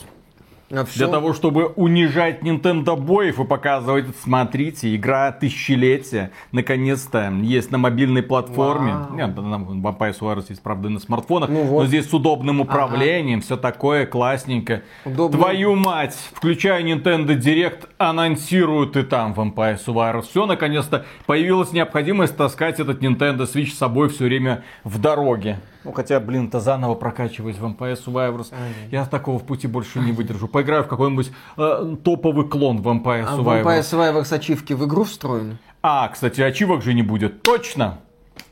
А 0.76 0.86
Для 0.86 1.08
того, 1.08 1.34
чтобы 1.34 1.68
унижать 1.68 2.42
Nintendo 2.42 3.00
боев 3.00 3.40
и 3.40 3.44
показывать, 3.44 4.06
смотрите, 4.24 4.96
игра 4.96 5.32
тысячелетия, 5.32 6.32
наконец-то, 6.52 7.32
есть 7.44 7.70
на 7.70 7.78
мобильной 7.78 8.24
платформе. 8.24 8.96
Вау. 8.96 9.16
Нет, 9.16 9.36
на 9.36 9.56
Vampire 9.56 10.20
Survivors 10.20 10.46
есть, 10.50 10.64
правда, 10.64 10.90
на 10.90 11.00
смартфонах, 11.00 11.50
Ну 11.52 11.62
вот. 11.62 11.82
но 11.82 11.86
здесь 11.86 12.10
с 12.10 12.14
удобным 12.14 12.60
управлением, 12.60 13.42
все 13.42 13.56
такое 13.56 14.08
классненько. 14.08 14.82
Удобно. 15.06 15.38
Твою 15.38 15.76
мать, 15.76 16.18
включая 16.34 16.84
Nintendo 16.84 17.38
Direct, 17.38 17.90
анонсируют 18.00 18.98
и 18.98 19.04
там 19.04 19.34
Vampire 19.34 19.78
Survivors. 19.80 20.24
Все, 20.24 20.48
наконец-то, 20.48 21.06
появилась 21.28 21.72
необходимость 21.72 22.36
таскать 22.36 22.80
этот 22.80 23.04
Nintendo 23.04 23.42
Switch 23.42 23.68
с 23.68 23.78
собой 23.78 24.10
все 24.10 24.24
время 24.24 24.64
в 24.84 25.00
дороге. 25.00 25.60
Ну, 25.84 25.92
хотя, 25.92 26.20
блин, 26.20 26.50
то 26.50 26.60
заново 26.60 26.96
прокачивать 26.96 27.58
Vampire 27.58 27.98
Survivors. 28.06 28.54
Я 28.92 29.06
такого 29.06 29.40
в 29.40 29.44
пути 29.44 29.68
больше 29.68 30.00
не 30.00 30.12
выдержу. 30.12 30.48
Поиграю 30.48 30.84
в 30.84 30.88
какой-нибудь 30.88 31.32
э, 31.58 31.96
топовый 32.04 32.48
клон 32.48 32.80
Vampire 32.80 33.26
А 33.28 33.36
в 33.36 33.40
Survivors. 33.40 33.64
Vampire 33.64 33.82
Survivors 33.82 34.34
ачивки 34.34 34.74
в 34.74 34.86
игру 34.86 35.04
встроены? 35.04 35.58
А, 35.82 36.08
кстати, 36.08 36.42
ачивок 36.42 36.82
же 36.82 36.94
не 36.94 37.02
будет. 37.04 37.44
Точно! 37.44 38.00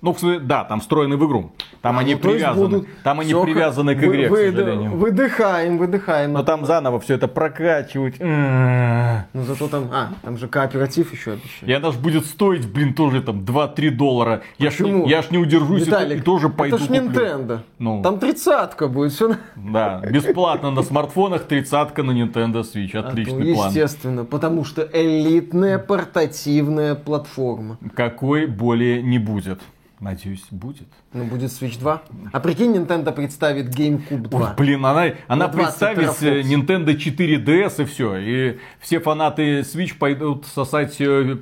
Ну, 0.01 0.15
да, 0.41 0.63
там 0.63 0.79
встроены 0.81 1.15
в 1.15 1.25
игру. 1.27 1.51
Там 1.81 1.97
они 1.99 2.13
Ну, 2.15 2.19
привязаны. 2.19 2.67
будут 2.69 2.87
Там 3.03 3.19
они 3.19 3.29
всё 3.29 3.43
привязаны 3.43 3.95
к 3.95 4.03
игре, 4.03 4.29
вы- 4.29 4.51
к 4.51 4.55
сожалению. 4.55 4.91
Выдыхаем, 4.97 5.77
выдыхаем. 5.77 6.33
Но 6.33 6.43
там 6.43 6.65
заново 6.65 6.99
все 6.99 7.15
это 7.15 7.27
прокачивать. 7.27 8.15
Ну 8.19 9.43
зато 9.43 9.67
там, 9.67 9.89
а, 9.91 10.09
там 10.23 10.37
же 10.37 10.47
кооператив 10.47 11.11
еще 11.13 11.33
обещают. 11.33 11.63
И 11.69 11.71
она 11.73 11.91
ж 11.91 11.97
будет 11.97 12.25
стоить, 12.25 12.67
блин, 12.71 12.93
тоже 12.93 13.21
там 13.21 13.41
2-3 13.45 13.89
доллара. 13.91 14.41
Я 14.57 14.69
ж, 14.71 14.77
Почему? 14.77 15.07
я 15.07 15.21
ж 15.21 15.29
не 15.31 15.37
удержусь 15.37 15.85
Виталик, 15.85 16.17
и 16.19 16.21
тоже 16.21 16.49
пойду 16.49 16.77
это 16.77 16.85
ж. 16.85 16.89
Nintendo. 16.89 17.59
Ну. 17.79 18.01
Там 18.01 18.19
тридцатка 18.19 18.87
будет, 18.87 19.11
все 19.13 19.35
Да, 19.55 19.99
бесплатно 20.09 20.71
на 20.71 20.81
смартфонах, 20.83 21.43
тридцатка 21.43 22.03
на 22.03 22.11
Nintendo 22.11 22.61
Switch. 22.63 22.95
Отличный 22.97 23.53
план. 23.53 23.67
А 23.67 23.69
Естественно, 23.69 24.25
потому 24.25 24.63
что 24.65 24.87
элитная 24.91 25.77
портативная 25.77 26.95
платформа. 26.95 27.77
Какой 27.95 28.45
более 28.47 29.01
не 29.03 29.19
будет. 29.19 29.59
Надеюсь, 30.01 30.43
будет. 30.49 30.87
Ну, 31.13 31.25
будет 31.25 31.51
Switch 31.51 31.77
2. 31.79 32.01
А 32.33 32.39
прикинь, 32.39 32.75
Nintendo 32.75 33.11
представит 33.11 33.67
GameCube 33.67 34.29
2. 34.29 34.39
Ой, 34.39 34.55
блин, 34.57 34.83
она, 34.83 35.13
она 35.27 35.45
На 35.45 35.47
20 35.47 35.53
представит 35.53 35.97
э, 36.23 36.41
терафлопс. 36.41 36.49
Nintendo 36.49 36.97
4DS 36.97 37.83
и 37.83 37.85
все. 37.85 38.17
И 38.17 38.59
все 38.79 38.99
фанаты 38.99 39.59
Switch 39.59 39.95
пойдут 39.95 40.47
сосать 40.47 40.99
э, 40.99 41.37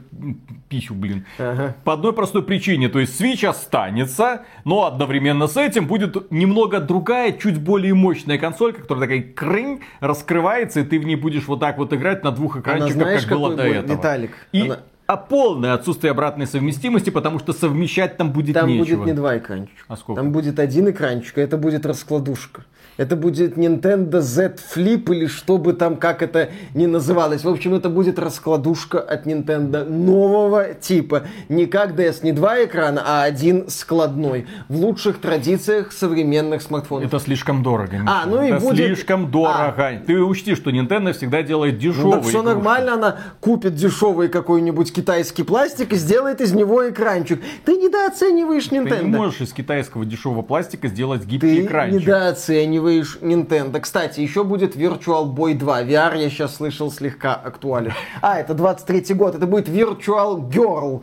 пищу, 0.68 0.94
блин. 0.94 1.26
Ага. 1.38 1.74
По 1.86 1.94
одной 1.94 2.12
простой 2.12 2.44
причине. 2.44 2.90
То 2.90 3.00
есть 3.00 3.20
Switch 3.20 3.48
останется, 3.48 4.44
но 4.66 4.86
одновременно 4.86 5.48
с 5.48 5.56
этим 5.56 5.88
будет 5.88 6.30
немного 6.30 6.82
другая, 6.82 7.32
чуть 7.32 7.58
более 7.62 7.94
мощная 7.94 8.38
консоль, 8.38 8.74
которая 8.74 9.08
такая 9.08 9.22
крынь, 9.24 9.80
раскрывается, 10.02 10.82
и 10.82 10.84
ты 10.84 11.00
в 11.00 11.06
ней 11.06 11.16
будешь 11.16 11.48
вот 11.48 11.62
так 11.62 11.78
вот 11.78 11.94
играть 11.94 12.26
на 12.26 12.32
двух 12.32 12.56
Она 12.56 12.62
экранчиках, 12.62 12.94
знаешь, 12.94 13.26
как 13.26 13.38
было 13.38 13.56
до 13.56 13.64
этого. 13.64 13.98
Виталик? 13.98 14.32
И 14.52 14.64
Она- 14.64 14.80
а 15.10 15.18
полное 15.18 15.74
отсутствие 15.74 16.12
обратной 16.12 16.46
совместимости, 16.46 17.10
потому 17.10 17.40
что 17.40 17.52
совмещать 17.52 18.16
там 18.18 18.32
будет 18.32 18.54
Там 18.54 18.70
нечего. 18.70 18.98
будет 18.98 19.06
не 19.08 19.14
два 19.14 19.40
экранчика. 19.40 19.82
А 19.88 19.98
сколько? 19.98 20.22
Там 20.22 20.32
будет 20.32 20.60
один 20.60 20.88
экранчик, 20.92 21.40
и 21.40 21.42
это 21.42 21.58
будет 21.58 21.84
раскладушка. 21.88 22.66
Это 23.00 23.16
будет 23.16 23.56
Nintendo 23.58 24.20
Z 24.20 24.56
Flip 24.76 25.10
или 25.16 25.28
что 25.28 25.58
бы 25.58 25.72
там, 25.72 25.96
как 25.96 26.22
это 26.22 26.50
ни 26.74 26.86
называлось. 26.86 27.46
В 27.46 27.48
общем, 27.50 27.74
это 27.74 27.88
будет 27.90 28.20
раскладушка 28.20 29.00
от 29.00 29.26
Nintendo 29.26 29.86
нового 29.90 30.74
типа. 30.74 31.24
Не 31.48 31.66
как 31.66 31.92
DS, 31.98 32.18
не 32.24 32.34
два 32.34 32.62
экрана, 32.66 33.02
а 33.06 33.24
один 33.24 33.70
складной. 33.70 34.48
В 34.68 34.76
лучших 34.76 35.20
традициях 35.22 35.94
современных 35.94 36.62
смартфонов. 36.62 37.08
Это 37.08 37.20
слишком 37.20 37.64
дорого. 37.64 37.94
Миша. 38.00 38.06
А, 38.06 38.26
ну 38.26 38.44
и 38.44 38.50
это 38.50 38.60
будет- 38.60 38.86
слишком 38.88 39.32
дорого. 39.32 40.02
Ты 40.06 40.20
учти, 40.22 40.56
что 40.56 40.70
Nintendo 40.70 41.14
всегда 41.14 41.42
делает 41.42 41.76
Ну 41.76 41.80
дешевые. 41.80 42.14
так 42.16 42.24
все 42.24 42.32
игрушки. 42.42 42.46
нормально, 42.54 42.94
она 42.96 43.18
купит 43.40 43.76
дешевый 43.76 44.28
какой-нибудь 44.28 44.92
китайский 44.92 45.44
пластик 45.44 45.94
и 45.94 45.96
сделает 45.96 46.42
из 46.42 46.52
него 46.52 46.90
экранчик. 46.90 47.42
Ты 47.64 47.78
недооцениваешь 47.78 48.68
Ты 48.68 48.76
Nintendo. 48.76 49.04
не 49.06 49.16
можешь 49.16 49.40
из 49.40 49.54
китайского 49.54 50.04
дешевого 50.04 50.42
пластика 50.42 50.90
сделать 50.90 51.24
гибкий 51.24 51.60
Ты 51.62 51.66
экранчик. 51.66 52.02
недооцениваешь 52.02 52.89
Nintendo. 53.22 53.80
Кстати, 53.80 54.20
еще 54.22 54.44
будет 54.44 54.76
Virtual 54.76 55.26
Boy 55.34 55.54
2. 55.56 55.84
VR, 55.84 56.18
я 56.18 56.30
сейчас 56.30 56.56
слышал, 56.56 56.92
слегка 56.92 57.34
актуален. 57.36 57.94
А, 58.22 58.40
это 58.40 58.54
23 58.54 59.14
год. 59.16 59.36
Это 59.36 59.46
будет 59.48 59.68
Virtual 59.68 60.40
Girl. 60.50 61.02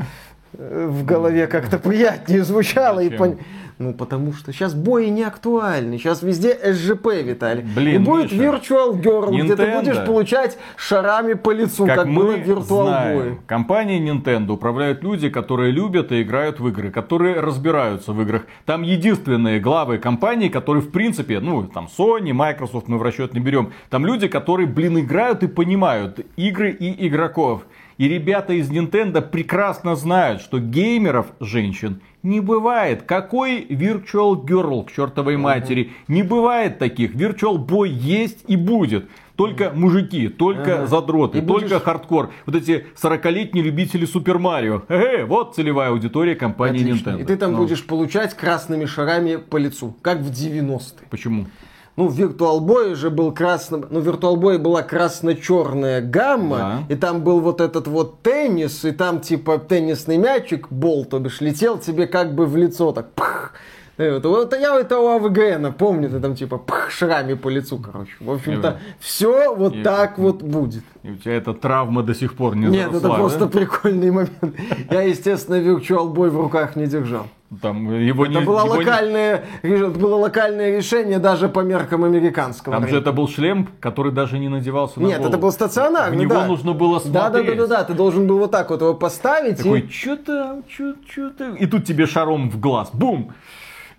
Э, 0.58 0.86
В 0.90 1.04
голове 1.04 1.46
как-то 1.46 1.78
приятнее 1.78 2.42
звучало. 2.44 3.00
И 3.00 3.10
Зачем? 3.10 3.20
пон- 3.22 3.38
Ну, 3.78 3.92
потому 3.92 4.32
что 4.32 4.52
сейчас 4.52 4.74
бои 4.74 5.10
не 5.10 5.22
актуальны. 5.22 5.98
Сейчас 5.98 6.22
везде 6.22 6.58
СЖП, 6.72 7.08
Виталий. 7.22 7.62
Блин, 7.62 8.02
и 8.02 8.04
будет 8.04 8.32
Миша, 8.32 8.44
Virtual 8.44 9.02
Girl, 9.02 9.28
где 9.28 9.54
ты 9.54 9.62
Nintendo, 9.62 9.78
будешь 9.78 10.06
получать 10.06 10.58
шарами 10.76 11.34
по 11.34 11.50
лицу, 11.50 11.84
Как, 11.84 11.96
как, 11.96 12.06
мы 12.06 12.22
было 12.22 12.36
в 12.36 12.48
Virtual 12.48 12.84
знаем, 12.84 13.18
Boy. 13.18 13.38
компанией 13.46 14.00
Nintendo 14.00 14.52
управляют 14.52 15.02
люди, 15.02 15.28
которые 15.28 15.72
любят 15.72 16.10
и 16.10 16.22
играют 16.22 16.58
в 16.58 16.66
игры, 16.68 16.90
которые 16.90 17.40
разбираются 17.40 18.12
в 18.12 18.22
играх. 18.22 18.46
Там 18.64 18.80
единственные 18.82 19.60
главы 19.60 19.98
компании, 19.98 20.48
которые 20.48 20.82
в 20.82 20.90
принципе, 20.90 21.40
ну 21.40 21.64
там 21.64 21.88
Sony, 21.98 22.32
Microsoft 22.32 22.88
мы 22.88 22.96
в 22.96 23.02
расчет 23.02 23.34
не 23.34 23.40
берем. 23.40 23.72
Там 23.90 24.06
люди, 24.06 24.26
которые, 24.26 24.66
блин, 24.66 24.98
играют 24.98 25.42
и 25.42 25.48
понимают 25.48 26.20
игры 26.36 26.70
и 26.70 27.06
игроков. 27.06 27.66
И 27.98 28.08
ребята 28.08 28.52
из 28.52 28.70
Nintendo 28.70 29.22
прекрасно 29.22 29.96
знают, 29.96 30.42
что 30.42 30.60
геймеров 30.60 31.28
женщин 31.40 32.02
не 32.26 32.40
бывает. 32.40 33.02
Какой 33.04 33.64
Virtual 33.64 34.34
Girl 34.44 34.84
к 34.84 34.92
чертовой 34.92 35.36
матери? 35.36 35.92
Не 36.08 36.22
бывает 36.22 36.78
таких. 36.78 37.14
Virtual 37.14 37.56
Boy 37.64 37.88
есть 37.88 38.44
и 38.48 38.56
будет. 38.56 39.08
Только 39.36 39.70
мужики, 39.74 40.28
только 40.28 40.76
Ага. 40.78 40.86
задроты, 40.86 41.38
И 41.38 41.40
только 41.42 41.66
будешь- 41.68 41.82
хардкор. 41.82 42.30
Вот 42.46 42.56
эти 42.56 42.86
40-летние 42.96 43.62
любители 43.64 44.06
Супер 44.06 44.38
Марио. 44.38 44.82
Э, 44.88 45.24
вот 45.26 45.54
целевая 45.54 45.90
аудитория 45.90 46.34
компании 46.34 46.80
Отлично. 46.80 47.10
Nintendo. 47.10 47.20
И 47.20 47.24
ты 47.24 47.36
там 47.36 47.52
Ну, 47.52 47.58
будешь 47.58 47.86
получать 47.86 48.34
красными 48.34 48.86
шарами 48.86 49.36
по 49.36 49.58
лицу, 49.58 49.94
как 50.00 50.20
в 50.20 50.30
90-е. 50.30 51.06
Почему? 51.10 51.46
Ну, 51.96 52.08
в 52.08 52.20
Virtual 52.20 52.60
Boy 52.60 52.94
же 52.94 53.08
был 53.10 53.32
красно... 53.32 53.82
Ну, 53.88 54.00
в 54.00 54.08
Virtual 54.08 54.36
Boy 54.36 54.58
была 54.58 54.82
красно-черная 54.82 56.02
гамма, 56.02 56.56
Да. 56.88 56.94
и 56.94 56.96
там 56.96 57.22
был 57.22 57.40
вот 57.40 57.60
этот 57.62 57.88
вот 57.88 58.22
теннис, 58.22 58.84
и 58.84 58.92
там 58.92 59.20
типа 59.20 59.58
теннисный 59.58 60.18
мячик, 60.18 60.68
ball, 60.70 61.06
то 61.06 61.18
бишь, 61.18 61.40
летел 61.40 61.78
тебе 61.78 62.06
как 62.06 62.34
бы 62.34 62.44
в 62.44 62.56
лицо, 62.56 62.92
так 62.92 63.12
пах. 63.14 63.52
И 63.98 64.20
Вот, 64.22 64.52
я 64.52 64.78
это 64.78 64.98
у 64.98 65.08
АВГН 65.08 65.72
помню, 65.72 66.10
ты 66.10 66.20
там 66.20 66.34
типа 66.34 66.58
пах, 66.58 66.90
шрами 66.90 67.32
по 67.34 67.48
лицу, 67.48 67.78
короче. 67.78 68.12
В 68.20 68.30
общем-то, 68.30 68.78
все 69.00 69.54
вот 69.54 69.74
И- 69.74 69.82
так 69.82 70.18
вот 70.18 70.42
будет. 70.42 70.84
И 71.02 71.10
у 71.12 71.16
тебя 71.16 71.34
эта 71.36 71.54
травма 71.54 72.02
до 72.02 72.14
сих 72.14 72.34
пор 72.34 72.56
не 72.56 72.66
Нет, 72.66 72.88
это 72.90 73.00
заросла, 73.00 73.16
просто 73.18 73.46
да? 73.46 73.58
прикольный 73.58 74.10
момент. 74.10 74.54
Я, 74.90 75.00
естественно, 75.02 75.54
Virtual 75.56 76.12
Boy 76.12 76.28
в 76.28 76.38
руках 76.38 76.76
не 76.76 76.86
держал. 76.86 77.26
Там 77.62 77.90
его 77.98 78.26
не, 78.26 78.32
Это 78.36 78.44
было 78.44 78.64
его 78.64 78.74
не- 78.74 78.80
локальное, 78.84 79.44
это 79.62 79.86
было 79.88 80.16
локальное 80.16 80.76
решение 80.76 81.18
даже 81.20 81.48
по 81.48 81.60
меркам 81.60 82.04
американского. 82.04 82.74
Там 82.74 82.82
же 82.88 82.94
рынка. 82.96 83.08
это 83.08 83.16
был 83.16 83.28
шлем, 83.28 83.68
который 83.80 84.10
даже 84.12 84.38
не 84.38 84.48
надевался 84.48 85.00
на 85.00 85.06
Нет, 85.06 85.18
голову. 85.18 85.28
это 85.32 85.38
был 85.38 85.52
стационарный, 85.52 86.18
В 86.18 86.20
него 86.20 86.34
да. 86.34 86.46
нужно 86.46 86.72
было 86.74 87.00
Да, 87.00 87.08
да, 87.08 87.30
да, 87.30 87.38
смотреть. 87.38 87.58
да, 87.60 87.66
да, 87.68 87.84
ты 87.84 87.94
должен 87.94 88.26
был 88.26 88.38
вот 88.40 88.50
так 88.50 88.68
вот 88.70 88.80
его 88.82 88.94
поставить 88.94 89.58
Такой, 89.58 89.80
и... 89.80 89.88
что 89.88 90.16
там, 90.16 90.64
что 90.68 91.30
там? 91.30 91.54
И 91.54 91.66
тут 91.66 91.84
тебе 91.86 92.04
шаром 92.06 92.50
в 92.50 92.58
глаз. 92.60 92.90
Бум! 92.92 93.32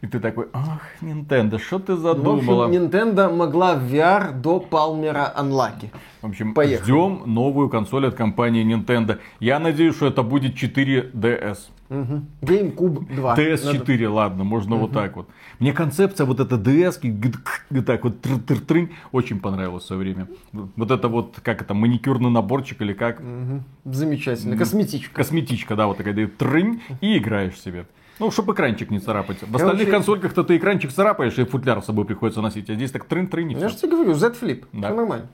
И 0.01 0.05
ты 0.07 0.19
такой, 0.19 0.47
ах, 0.53 0.81
Nintendo, 1.01 1.57
что 1.57 1.79
ты 1.79 1.95
В 1.95 2.05
общем, 2.07 2.23
задумала? 2.23 2.69
Nintendo 2.69 3.35
могла 3.35 3.73
в 3.75 3.91
VR 3.91 4.31
до 4.31 4.59
Палмера 4.59 5.33
Unlucky. 5.35 5.89
В 6.21 6.27
общем, 6.27 6.53
Поехали. 6.53 6.83
ждем 6.83 7.23
новую 7.25 7.67
консоль 7.69 8.07
от 8.07 8.13
компании 8.13 8.63
Nintendo. 8.63 9.17
Я 9.39 9.57
надеюсь, 9.59 9.95
что 9.95 10.05
это 10.07 10.21
будет 10.21 10.55
4DS. 10.55 11.57
Мгм. 11.89 12.27
GameCube 12.41 13.15
2. 13.15 13.35
DS4, 13.35 14.07
ладно, 14.09 14.43
можно 14.43 14.75
вот 14.75 14.91
так 14.91 15.15
вот. 15.15 15.29
Мне 15.59 15.73
концепция 15.73 16.25
вот 16.27 16.39
эта 16.39 16.57
DS, 16.57 16.99
г- 17.01 17.81
так 17.81 18.03
вот 18.03 18.21
трын 18.67 18.89
очень 19.11 19.39
понравилась 19.39 19.83
в 19.85 19.87
свое 19.87 20.01
время. 20.01 20.27
Вот 20.75 20.91
это 20.91 21.07
вот, 21.07 21.39
как 21.41 21.61
это, 21.61 21.73
маникюрный 21.73 22.29
наборчик 22.29 22.81
или 22.81 22.93
как? 22.93 23.19
Мгм. 23.21 23.63
Замечательно. 23.85 24.57
Косметичка. 24.57 25.15
Косметичка, 25.15 25.75
да, 25.75 25.87
вот 25.87 25.97
такая, 25.97 26.27
трынь 26.27 26.81
и 27.01 27.17
играешь 27.17 27.59
себе. 27.59 27.87
Ну, 28.19 28.31
чтобы 28.31 28.53
экранчик 28.53 28.89
не 28.89 28.99
царапать. 28.99 29.37
В 29.41 29.55
остальных 29.55 29.89
консольках-то 29.89 30.43
ты 30.43 30.57
экранчик 30.57 30.91
царапаешь, 30.91 31.37
и 31.37 31.45
футляр 31.45 31.81
с 31.81 31.85
собой 31.85 32.05
приходится 32.05 32.41
носить. 32.41 32.69
А 32.69 32.73
здесь 32.73 32.91
так 32.91 33.05
трын-трын 33.07 33.51
и 33.51 33.55
Я 33.55 33.69
же 33.69 33.75
тебе 33.75 33.91
говорю, 33.91 34.13
Z 34.13 34.33
Flip. 34.41 34.65
Да. 34.73 34.89
Нормально. 34.89 35.27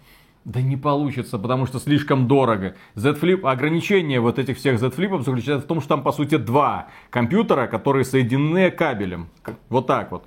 Да 0.45 0.61
не 0.61 0.75
получится, 0.75 1.39
потому 1.39 1.65
что 1.65 1.79
слишком 1.79 2.27
дорого. 2.27 2.75
Z 2.95 3.11
Flip, 3.11 3.49
ограничение 3.49 4.19
вот 4.19 4.39
этих 4.39 4.57
всех 4.57 4.77
Z 4.77 4.87
Flip 4.87 5.23
заключается 5.23 5.65
в 5.65 5.67
том, 5.67 5.79
что 5.79 5.89
там 5.89 6.03
по 6.03 6.11
сути 6.11 6.35
два 6.35 6.89
компьютера, 7.09 7.67
которые 7.67 8.03
соединены 8.03 8.69
кабелем. 8.69 9.29
Вот 9.69 9.87
так 9.87 10.11
вот. 10.11 10.25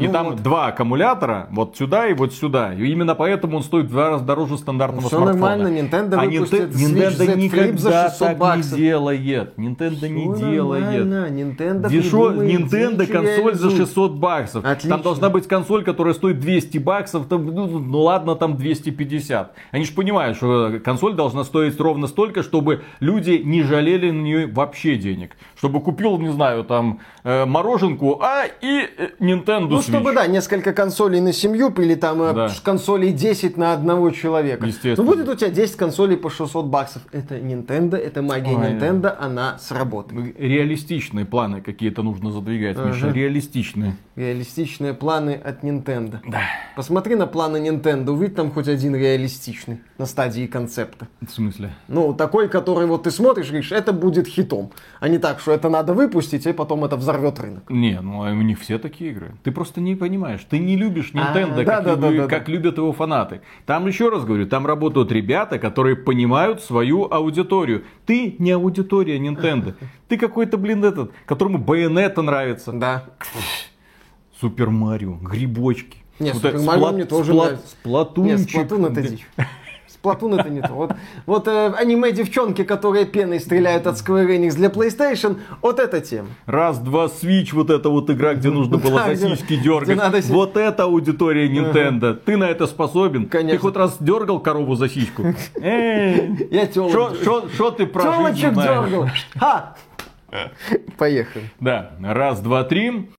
И 0.00 0.06
Ну 0.06 0.12
там 0.12 0.30
вот. 0.30 0.42
два 0.42 0.68
аккумулятора, 0.68 1.48
вот 1.50 1.76
сюда 1.76 2.08
и 2.08 2.14
вот 2.14 2.32
сюда. 2.32 2.72
И 2.74 2.86
именно 2.90 3.14
поэтому 3.14 3.58
он 3.58 3.62
стоит 3.62 3.86
в 3.86 3.90
два 3.90 4.10
раза 4.10 4.24
дороже 4.24 4.56
стандартного 4.56 5.08
Всё 5.08 5.18
смартфона. 5.18 5.56
нормально, 5.56 5.78
Nintendo 5.78 6.14
а 6.14 6.24
выпустит 6.24 6.70
Nintendo, 6.70 7.10
Z 7.10 7.36
никогда 7.36 7.78
за 7.78 8.02
600 8.10 8.18
так 8.28 8.38
баксов. 8.38 8.72
не 8.72 8.78
делает. 8.78 9.58
Nintendo 9.58 10.08
не 10.08 10.34
Всё 10.34 10.50
делает. 10.50 11.06
Nintendo 11.06 11.88
придумает 11.88 12.50
Nintendo 12.50 13.06
консоль 13.06 13.54
за 13.54 13.68
реализует. 13.68 13.76
600 13.88 14.12
баксов. 14.12 14.64
Отлично. 14.64 14.90
Там 14.90 15.02
должна 15.02 15.30
быть 15.30 15.46
консоль, 15.46 15.84
которая 15.84 16.14
стоит 16.14 16.40
200 16.40 16.78
баксов. 16.78 17.26
Там, 17.26 17.46
ну, 17.46 17.66
ну 17.66 18.00
ладно, 18.00 18.36
там 18.36 18.56
250. 18.56 19.52
Они 19.70 19.84
же 19.84 19.92
понимают, 19.92 20.36
что 20.36 20.80
консоль 20.84 21.14
должна 21.14 21.44
стоить 21.44 21.78
ровно 21.78 22.06
столько, 22.06 22.42
чтобы 22.42 22.82
люди 23.00 23.40
не 23.44 23.62
жалели 23.62 24.10
на 24.10 24.22
нее 24.22 24.46
вообще 24.46 24.96
денег. 24.96 25.36
Чтобы 25.56 25.80
купил, 25.80 26.18
не 26.18 26.32
знаю, 26.32 26.64
там 26.64 27.00
э, 27.24 27.44
мороженку, 27.44 28.20
а 28.22 28.44
и 28.46 28.88
э, 28.96 29.08
Nintendo 29.20 29.68
Ну. 29.68 29.82
Чтобы, 29.90 30.14
да, 30.14 30.26
несколько 30.26 30.72
консолей 30.72 31.20
на 31.20 31.32
семью 31.32 31.70
или 31.78 31.94
там 31.94 32.22
э, 32.22 32.32
Да. 32.34 32.48
консолей 32.64 33.12
10 33.12 33.56
на 33.56 33.72
одного 33.72 34.10
человека. 34.10 34.66
Естественно. 34.66 34.96
Ну, 34.96 35.04
будет 35.16 35.28
у 35.28 35.34
тебя 35.34 35.50
10 35.50 35.76
консолей 35.76 36.16
по 36.16 36.30
600 36.30 36.66
баксов. 36.66 37.02
Это 37.12 37.36
Nintendo, 37.38 37.96
это 37.96 38.22
магия 38.22 38.56
Ой. 38.56 38.72
Nintendo, 38.72 39.14
она 39.18 39.58
сработает. 39.58 40.34
Реалистичные 40.38 41.24
планы 41.24 41.60
какие-то 41.60 42.02
нужно 42.02 42.30
задвигать, 42.30 42.76
Миша. 42.78 43.06
Ага. 43.06 43.14
Реалистичные. 43.14 43.96
Реалистичные 44.16 44.94
планы 44.94 45.32
от 45.34 45.62
Nintendo. 45.64 46.18
Да. 46.26 46.42
Посмотри 46.76 47.14
на 47.16 47.26
планы 47.26 47.56
Nintendo, 47.58 48.10
увидь 48.10 48.34
там 48.34 48.50
хоть 48.50 48.68
один 48.68 48.94
реалистичный 48.94 49.80
на 49.98 50.06
стадии 50.06 50.46
концепта. 50.46 51.08
В 51.20 51.30
смысле? 51.30 51.70
Ну, 51.88 52.14
такой, 52.14 52.48
который 52.48 52.86
вот 52.86 53.04
ты 53.04 53.10
смотришь 53.10 53.48
говоришь, 53.48 53.72
это 53.72 53.92
будет 53.92 54.26
хитом. 54.26 54.70
А 55.00 55.08
не 55.08 55.18
так, 55.18 55.40
что 55.40 55.52
это 55.52 55.68
надо 55.68 55.94
выпустить, 55.94 56.46
и 56.46 56.52
потом 56.52 56.84
это 56.84 56.96
взорвет 56.96 57.38
рынок. 57.40 57.70
Не, 57.70 58.00
ну 58.00 58.24
а 58.24 58.30
у 58.30 58.42
них 58.42 58.60
все 58.60 58.78
такие 58.78 59.10
игры. 59.10 59.32
Ты 59.42 59.50
просто 59.52 59.79
не 59.80 59.96
понимаешь. 59.96 60.40
Ты 60.48 60.58
не 60.58 60.76
любишь 60.76 61.10
А, 61.14 61.18
Nintendo, 61.18 61.56
да, 61.56 61.64
как, 61.64 61.84
да, 61.84 61.96
да, 61.96 62.08
люби- 62.08 62.18
да, 62.18 62.26
как 62.28 62.46
да. 62.46 62.52
любят 62.52 62.76
его 62.78 62.92
фанаты. 62.92 63.40
Там 63.66 63.86
еще 63.86 64.08
раз 64.08 64.24
говорю, 64.24 64.46
там 64.46 64.66
работают 64.66 65.10
ребята, 65.12 65.58
которые 65.58 65.96
понимают 65.96 66.62
свою 66.62 67.10
аудиторию. 67.10 67.84
Ты 68.06 68.36
не 68.38 68.52
аудитория 68.52 69.18
Nintendo. 69.18 69.74
Ты 70.08 70.16
какой-то, 70.16 70.56
блин, 70.58 70.84
этот, 70.84 71.12
которому 71.26 71.58
Байонета 71.58 72.22
нравится. 72.22 72.72
Да. 72.72 73.04
Супер 74.40 74.70
Марио, 74.70 75.16
грибочки. 75.20 75.98
Не, 76.18 76.32
Вот 76.32 76.42
Супер 76.42 76.58
Марио 76.60 76.92
мне 76.92 77.04
тоже 77.04 77.34
нравится. 77.34 77.66
Сплатунчик. 77.68 78.38
Нет, 78.38 78.48
Сплатун 78.50 78.86
это 78.86 79.02
дичь. 79.02 79.26
Сплатун 80.00 80.32
это 80.32 80.48
не 80.48 80.62
то. 80.62 80.72
Вот, 80.72 80.92
вот 81.26 81.46
э, 81.46 81.74
аниме-девчонки, 81.76 82.64
которые 82.64 83.04
пеной 83.04 83.38
стреляют 83.38 83.86
от 83.86 83.96
Square 83.96 84.28
Enix 84.34 84.54
для 84.54 84.68
PlayStation, 84.70 85.36
вот 85.60 85.78
эта 85.78 86.00
тема. 86.00 86.28
Раз, 86.46 86.78
два, 86.78 87.04
Switch, 87.04 87.50
вот 87.52 87.68
эта 87.68 87.90
вот 87.90 88.08
игра, 88.08 88.32
где 88.32 88.48
нужно 88.48 88.78
было 88.78 89.00
Да, 89.00 89.04
за 89.08 89.12
где- 89.26 89.36
сиськи 89.36 89.52
где 89.56 89.62
дергать. 89.64 89.96
надо 89.98 90.20
Вот 90.28 90.56
это 90.56 90.84
аудитория 90.84 91.48
Nintendo. 91.50 92.14
Ты 92.14 92.38
на 92.38 92.44
это 92.44 92.66
способен? 92.66 93.28
Конечно. 93.28 93.58
Ты 93.58 93.62
хоть 93.62 93.76
раз 93.76 93.98
дергал 94.00 94.40
корову 94.40 94.74
за 94.74 94.88
сиську? 94.88 95.22
Эй, 95.60 96.48
Я 96.50 96.64
тёлок. 96.66 97.16
Что 97.52 97.70
ты 97.70 97.84
про 97.86 98.00
жизнь 98.32 98.40
Телочек 98.40 98.54
дергал. 98.54 99.08
Ха! 99.38 99.76
Поехали. 100.96 101.44
Да, 101.58 101.90
раз, 102.02 102.40
два, 102.40 102.62
три. 102.64 103.08